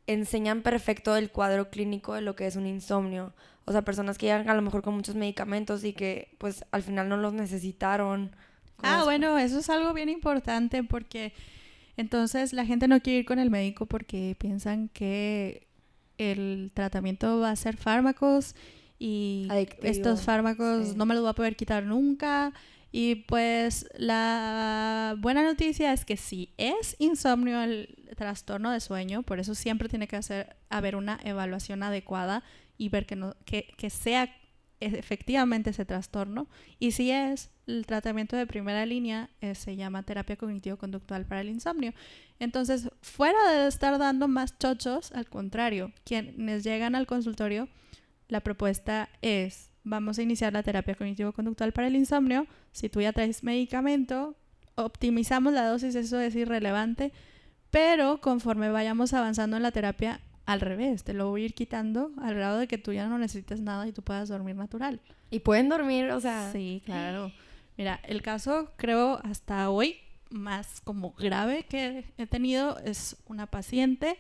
enseñan 0.08 0.62
perfecto 0.62 1.16
el 1.16 1.32
cuadro 1.32 1.70
clínico 1.70 2.14
de 2.14 2.22
lo 2.22 2.36
que 2.36 2.48
es 2.48 2.56
un 2.56 2.66
insomnio. 2.66 3.34
O 3.66 3.72
sea, 3.72 3.84
personas 3.84 4.18
que 4.18 4.26
llegan 4.28 4.50
a 4.50 4.56
lo 4.56 4.62
mejor 4.62 4.82
con 4.82 4.96
muchos 4.96 5.16
medicamentos 5.16 5.84
y 5.84 5.94
que 5.94 6.36
pues 6.40 6.66
al 6.72 6.82
final 6.82 7.10
no 7.10 7.18
los 7.18 7.34
necesitaron. 7.34 8.36
Ah, 8.82 9.04
bueno, 9.04 9.38
eso 9.38 9.60
es 9.60 9.70
algo 9.70 9.94
bien 9.94 10.10
importante 10.10 10.84
porque 10.84 11.34
entonces 11.98 12.54
la 12.54 12.66
gente 12.66 12.88
no 12.88 13.02
quiere 13.02 13.20
ir 13.20 13.26
con 13.26 13.40
el 13.40 13.50
médico 13.52 13.86
porque 13.86 14.36
piensan 14.40 14.88
que 14.90 15.68
el 16.18 16.72
tratamiento 16.74 17.40
va 17.40 17.52
a 17.52 17.56
ser 17.56 17.78
fármacos 17.78 18.56
y 19.00 19.48
estos 19.82 20.22
fármacos 20.22 20.96
no 20.96 21.06
me 21.06 21.14
los 21.14 21.24
voy 21.24 21.32
a 21.32 21.34
poder 21.34 21.56
quitar 21.56 21.86
nunca 21.86 22.54
Y 22.92 23.16
pues 23.28 23.88
la 23.98 25.16
buena 25.20 25.44
noticia 25.44 25.94
es 25.94 26.06
que 26.06 26.18
si 26.18 26.54
es 26.58 26.96
insomnio 27.00 27.62
el 27.62 27.96
trastorno 28.18 28.72
de 28.72 28.80
sueño, 28.80 29.24
por 29.24 29.40
eso 29.40 29.56
siempre 29.56 29.90
tiene 29.90 30.08
que 30.08 30.16
hacer, 30.16 30.58
haber 30.70 30.96
una 30.96 31.20
evaluación 31.24 31.84
adecuada 31.84 32.44
y 32.78 32.90
ver 32.90 33.06
que, 33.06 33.16
no, 33.16 33.36
que, 33.46 33.68
que 33.78 33.90
sea 33.90 34.34
efectivamente 34.80 35.70
ese 35.70 35.86
trastorno. 35.86 36.48
Y 36.80 36.92
si 36.92 37.12
es 37.12 37.52
el 37.68 37.86
tratamiento 37.86 38.36
de 38.36 38.48
primera 38.48 38.86
línea, 38.86 39.30
eh, 39.42 39.54
se 39.54 39.76
llama 39.76 40.04
terapia 40.04 40.38
cognitivo-conductual 40.38 41.26
para 41.26 41.42
el 41.42 41.50
insomnio. 41.50 41.94
Entonces, 42.40 42.90
fuera 43.02 43.38
de 43.52 43.68
estar 43.68 43.98
dando 44.00 44.28
más 44.28 44.58
chochos, 44.58 45.12
al 45.12 45.28
contrario, 45.30 45.92
quienes 46.06 46.64
llegan 46.64 46.96
al 46.96 47.06
consultorio, 47.06 47.68
la 48.30 48.40
propuesta 48.40 49.10
es, 49.22 49.72
vamos 49.84 50.18
a 50.18 50.22
iniciar 50.22 50.54
la 50.54 50.64
terapia 50.64 50.96
cognitivo-conductual 50.96 51.74
para 51.74 51.88
el 51.88 51.96
insomnio. 51.96 52.48
Si 52.72 52.88
tú 52.88 53.02
ya 53.02 53.12
traes 53.12 53.44
medicamento, 53.44 54.36
optimizamos 54.76 55.52
la 55.54 55.68
dosis, 55.68 55.96
eso 55.96 56.20
es 56.20 56.36
irrelevante, 56.36 57.12
pero 57.72 58.22
conforme 58.22 58.70
vayamos 58.70 59.14
avanzando 59.14 59.58
en 59.58 59.64
la 59.64 59.72
terapia, 59.72 60.22
al 60.46 60.62
revés, 60.62 61.04
te 61.04 61.14
lo 61.14 61.30
voy 61.30 61.44
a 61.44 61.46
ir 61.46 61.54
quitando 61.54 62.12
al 62.20 62.34
grado 62.34 62.58
de 62.58 62.68
que 62.68 62.80
tú 62.80 62.92
ya 62.92 63.08
no 63.08 63.20
necesites 63.20 63.62
nada 63.62 63.88
y 63.88 63.92
tú 63.92 64.02
puedas 64.02 64.30
dormir 64.30 64.56
natural. 64.56 65.00
Y 65.30 65.42
pueden 65.42 65.70
dormir, 65.70 66.10
o 66.10 66.20
sea. 66.20 66.52
Sí, 66.52 66.82
claro. 66.86 67.32
Mira, 67.78 68.00
el 68.04 68.24
caso 68.24 68.72
creo 68.76 69.20
hasta 69.24 69.70
hoy 69.70 69.98
más 70.32 70.82
como 70.82 71.14
grave 71.14 71.66
que 71.70 72.06
he 72.18 72.26
tenido 72.26 72.80
es 72.80 73.16
una 73.28 73.46
paciente 73.46 74.18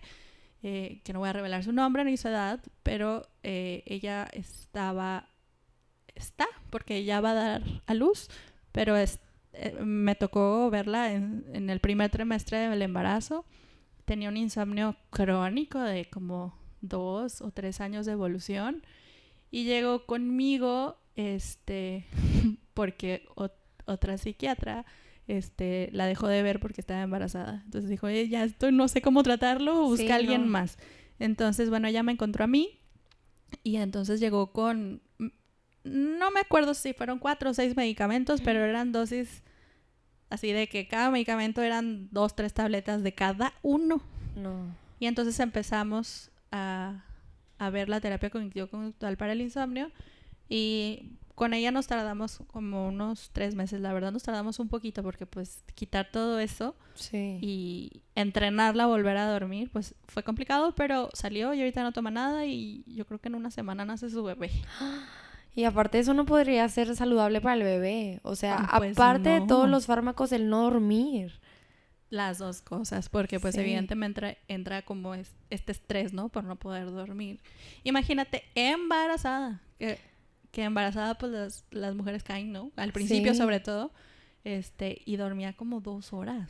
eh, 0.61 1.01
que 1.03 1.13
no 1.13 1.19
voy 1.19 1.29
a 1.29 1.33
revelar 1.33 1.63
su 1.63 1.71
nombre 1.71 2.03
ni 2.03 2.17
su 2.17 2.27
edad, 2.27 2.59
pero 2.83 3.25
eh, 3.43 3.83
ella 3.85 4.27
estaba, 4.33 5.29
está, 6.15 6.47
porque 6.69 6.97
ella 6.97 7.21
va 7.21 7.31
a 7.31 7.35
dar 7.35 7.63
a 7.85 7.93
luz, 7.93 8.29
pero 8.73 8.97
es, 8.97 9.19
eh, 9.53 9.73
me 9.79 10.15
tocó 10.15 10.69
verla 10.69 11.13
en, 11.13 11.69
el 11.69 11.79
primer 11.79 12.11
trimestre 12.11 12.57
del 12.69 12.81
embarazo. 12.81 13.45
Tenía 14.03 14.27
un 14.27 14.37
insomnio 14.37 14.97
crónico 15.11 15.79
de 15.79 16.05
como 16.09 16.57
dos 16.81 17.41
o 17.41 17.51
tres 17.51 17.79
años 17.79 18.05
de 18.05 18.13
evolución 18.13 18.83
y 19.51 19.63
llegó 19.63 20.05
conmigo 20.05 20.97
este 21.15 22.05
porque 22.73 23.27
otra 23.85 24.17
psiquiatra 24.17 24.85
este 25.37 25.89
la 25.91 26.05
dejó 26.05 26.27
de 26.27 26.43
ver 26.43 26.59
porque 26.59 26.81
estaba 26.81 27.01
embarazada 27.01 27.61
entonces 27.65 27.89
dijo 27.89 28.07
Oye, 28.07 28.27
ya 28.27 28.43
estoy 28.43 28.71
no 28.71 28.87
sé 28.87 29.01
cómo 29.01 29.23
tratarlo 29.23 29.83
busca 29.83 30.13
a 30.13 30.17
alguien 30.17 30.47
más 30.47 30.77
entonces 31.19 31.69
bueno 31.69 31.87
ella 31.87 32.03
me 32.03 32.11
encontró 32.11 32.43
a 32.43 32.47
mí 32.47 32.79
y 33.63 33.77
entonces 33.77 34.19
llegó 34.19 34.51
con 34.51 35.01
no 35.83 36.31
me 36.31 36.39
acuerdo 36.39 36.73
si 36.73 36.93
fueron 36.93 37.19
cuatro 37.19 37.51
o 37.51 37.53
seis 37.53 37.75
medicamentos 37.75 38.41
pero 38.41 38.59
eran 38.59 38.91
dosis 38.91 39.43
Así 40.29 40.51
de 40.51 40.67
que 40.67 40.87
cada 40.87 41.09
medicamento 41.09 41.61
eran 41.61 42.07
dos, 42.11 42.35
tres 42.35 42.53
tabletas 42.53 43.03
de 43.03 43.13
cada 43.13 43.53
uno. 43.63 44.01
No. 44.35 44.75
Y 44.99 45.07
entonces 45.07 45.39
empezamos 45.39 46.29
a, 46.51 47.03
a 47.57 47.69
ver 47.71 47.89
la 47.89 47.99
terapia 47.99 48.29
cognitivo-conductual 48.29 49.17
para 49.17 49.33
el 49.33 49.41
insomnio. 49.41 49.91
Y 50.47 51.13
con 51.39 51.53
ella 51.53 51.71
nos 51.71 51.87
tardamos 51.87 52.41
como 52.47 52.89
unos 52.89 53.29
tres 53.31 53.55
meses. 53.55 53.79
La 53.79 53.93
verdad 53.93 54.11
nos 54.11 54.23
tardamos 54.23 54.59
un 54.59 54.67
poquito 54.67 55.03
porque 55.03 55.25
pues 55.25 55.63
quitar 55.73 56.11
todo 56.11 56.37
eso 56.37 56.75
y 57.13 58.01
entrenarla 58.13 58.83
a 58.83 58.87
volver 58.87 59.15
a 59.15 59.31
dormir, 59.31 59.69
pues 59.71 59.95
fue 60.09 60.21
complicado, 60.21 60.75
pero 60.75 61.09
salió 61.13 61.53
y 61.53 61.59
ahorita 61.59 61.81
no 61.81 61.93
toma 61.93 62.11
nada 62.11 62.45
y 62.45 62.83
yo 62.87 63.05
creo 63.05 63.19
que 63.19 63.29
en 63.29 63.35
una 63.35 63.51
semana 63.51 63.85
nace 63.85 64.09
su 64.09 64.21
bebé. 64.21 64.51
Y 65.55 65.63
aparte 65.63 65.99
eso 65.99 66.13
no 66.13 66.25
podría 66.25 66.69
ser 66.69 66.95
saludable 66.95 67.41
para 67.41 67.55
el 67.55 67.63
bebé. 67.63 68.19
O 68.23 68.35
sea, 68.35 68.67
ah, 68.69 68.77
pues 68.77 68.95
aparte 68.95 69.29
de 69.29 69.41
todos 69.41 69.67
los 69.67 69.87
fármacos, 69.87 70.31
el 70.31 70.47
no 70.47 70.61
dormir. 70.61 71.41
Las 72.09 72.37
dos 72.37 72.61
cosas, 72.61 73.09
porque 73.09 73.39
pues 73.39 73.57
evidentemente 73.57 74.37
entra, 74.47 74.83
como 74.83 75.15
este 75.15 75.71
estrés, 75.71 76.13
¿no? 76.13 76.29
Por 76.29 76.43
no 76.43 76.55
poder 76.55 76.85
dormir. 76.91 77.41
Imagínate, 77.83 78.43
embarazada. 78.55 79.61
Que, 79.79 79.99
que 80.51 80.63
embarazada 80.63 81.15
pues 81.15 81.31
las, 81.31 81.65
las, 81.71 81.95
mujeres 81.95 82.23
caen, 82.23 82.51
¿no? 82.51 82.71
Al 82.75 82.91
principio 82.91 83.33
sobre 83.35 83.59
todo. 83.59 83.91
Este, 84.43 85.01
y 85.05 85.17
dormía 85.17 85.53
como 85.53 85.81
dos 85.81 86.13
horas. 86.13 86.49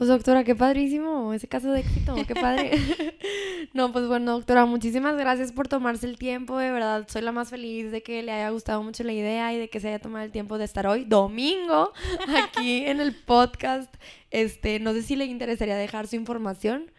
Pues 0.00 0.08
doctora, 0.08 0.44
qué 0.44 0.54
padrísimo 0.54 1.34
ese 1.34 1.46
caso 1.46 1.72
de 1.72 1.80
éxito, 1.80 2.16
qué 2.26 2.34
padre. 2.34 2.70
no, 3.74 3.92
pues 3.92 4.08
bueno, 4.08 4.32
doctora, 4.32 4.64
muchísimas 4.64 5.14
gracias 5.18 5.52
por 5.52 5.68
tomarse 5.68 6.06
el 6.06 6.16
tiempo, 6.16 6.56
de 6.56 6.70
verdad, 6.70 7.06
soy 7.06 7.20
la 7.20 7.32
más 7.32 7.50
feliz 7.50 7.92
de 7.92 8.02
que 8.02 8.22
le 8.22 8.32
haya 8.32 8.48
gustado 8.48 8.82
mucho 8.82 9.04
la 9.04 9.12
idea 9.12 9.52
y 9.52 9.58
de 9.58 9.68
que 9.68 9.78
se 9.78 9.88
haya 9.88 9.98
tomado 9.98 10.24
el 10.24 10.32
tiempo 10.32 10.56
de 10.56 10.64
estar 10.64 10.86
hoy, 10.86 11.04
domingo, 11.04 11.92
aquí 12.42 12.86
en 12.86 12.98
el 12.98 13.14
podcast. 13.14 13.94
Este, 14.30 14.80
no 14.80 14.94
sé 14.94 15.02
si 15.02 15.16
le 15.16 15.26
interesaría 15.26 15.76
dejar 15.76 16.06
su 16.06 16.16
información. 16.16 16.90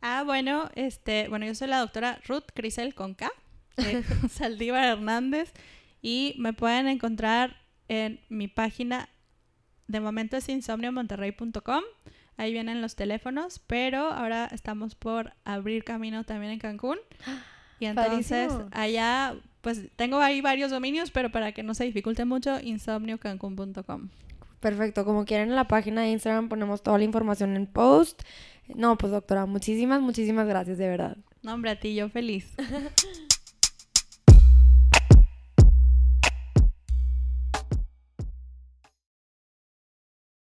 Ah, 0.00 0.22
bueno, 0.24 0.70
este, 0.76 1.26
bueno, 1.28 1.44
yo 1.44 1.56
soy 1.56 1.66
la 1.66 1.80
doctora 1.80 2.20
Ruth 2.28 2.52
Crisel 2.54 2.94
Conca, 2.94 3.32
eh, 3.76 4.02
Saldívar 4.30 4.84
Hernández, 4.84 5.52
y 6.00 6.34
me 6.38 6.52
pueden 6.52 6.88
encontrar 6.88 7.56
en 7.88 8.20
mi 8.28 8.48
página 8.48 9.08
de 9.86 10.00
momento 10.00 10.36
es 10.36 10.48
insomniomonterrey.com. 10.48 11.82
Ahí 12.38 12.52
vienen 12.52 12.80
los 12.80 12.96
teléfonos, 12.96 13.58
pero 13.66 14.10
ahora 14.10 14.48
estamos 14.50 14.94
por 14.94 15.34
abrir 15.44 15.84
camino 15.84 16.24
también 16.24 16.52
en 16.52 16.58
Cancún. 16.58 16.98
Y 17.80 17.86
entonces 17.86 18.52
allá, 18.70 19.34
pues 19.60 19.88
tengo 19.96 20.18
ahí 20.18 20.40
varios 20.40 20.70
dominios, 20.70 21.10
pero 21.10 21.32
para 21.32 21.50
que 21.50 21.64
no 21.64 21.74
se 21.74 21.82
dificulte 21.82 22.24
mucho, 22.24 22.60
insomniocancún.com. 22.60 24.08
Perfecto, 24.60 25.04
como 25.04 25.24
quieren 25.24 25.48
en 25.48 25.56
la 25.56 25.66
página 25.66 26.02
de 26.02 26.10
Instagram 26.10 26.48
ponemos 26.48 26.84
toda 26.84 26.98
la 26.98 27.02
información 27.02 27.56
en 27.56 27.66
post. 27.66 28.22
No, 28.68 28.96
pues 28.96 29.10
doctora, 29.10 29.46
muchísimas, 29.46 30.00
muchísimas 30.00 30.46
gracias, 30.46 30.78
de 30.78 30.86
verdad. 30.86 31.16
No, 31.42 31.54
hombre, 31.54 31.72
a 31.72 31.80
ti, 31.80 31.96
yo 31.96 32.08
feliz. 32.08 32.54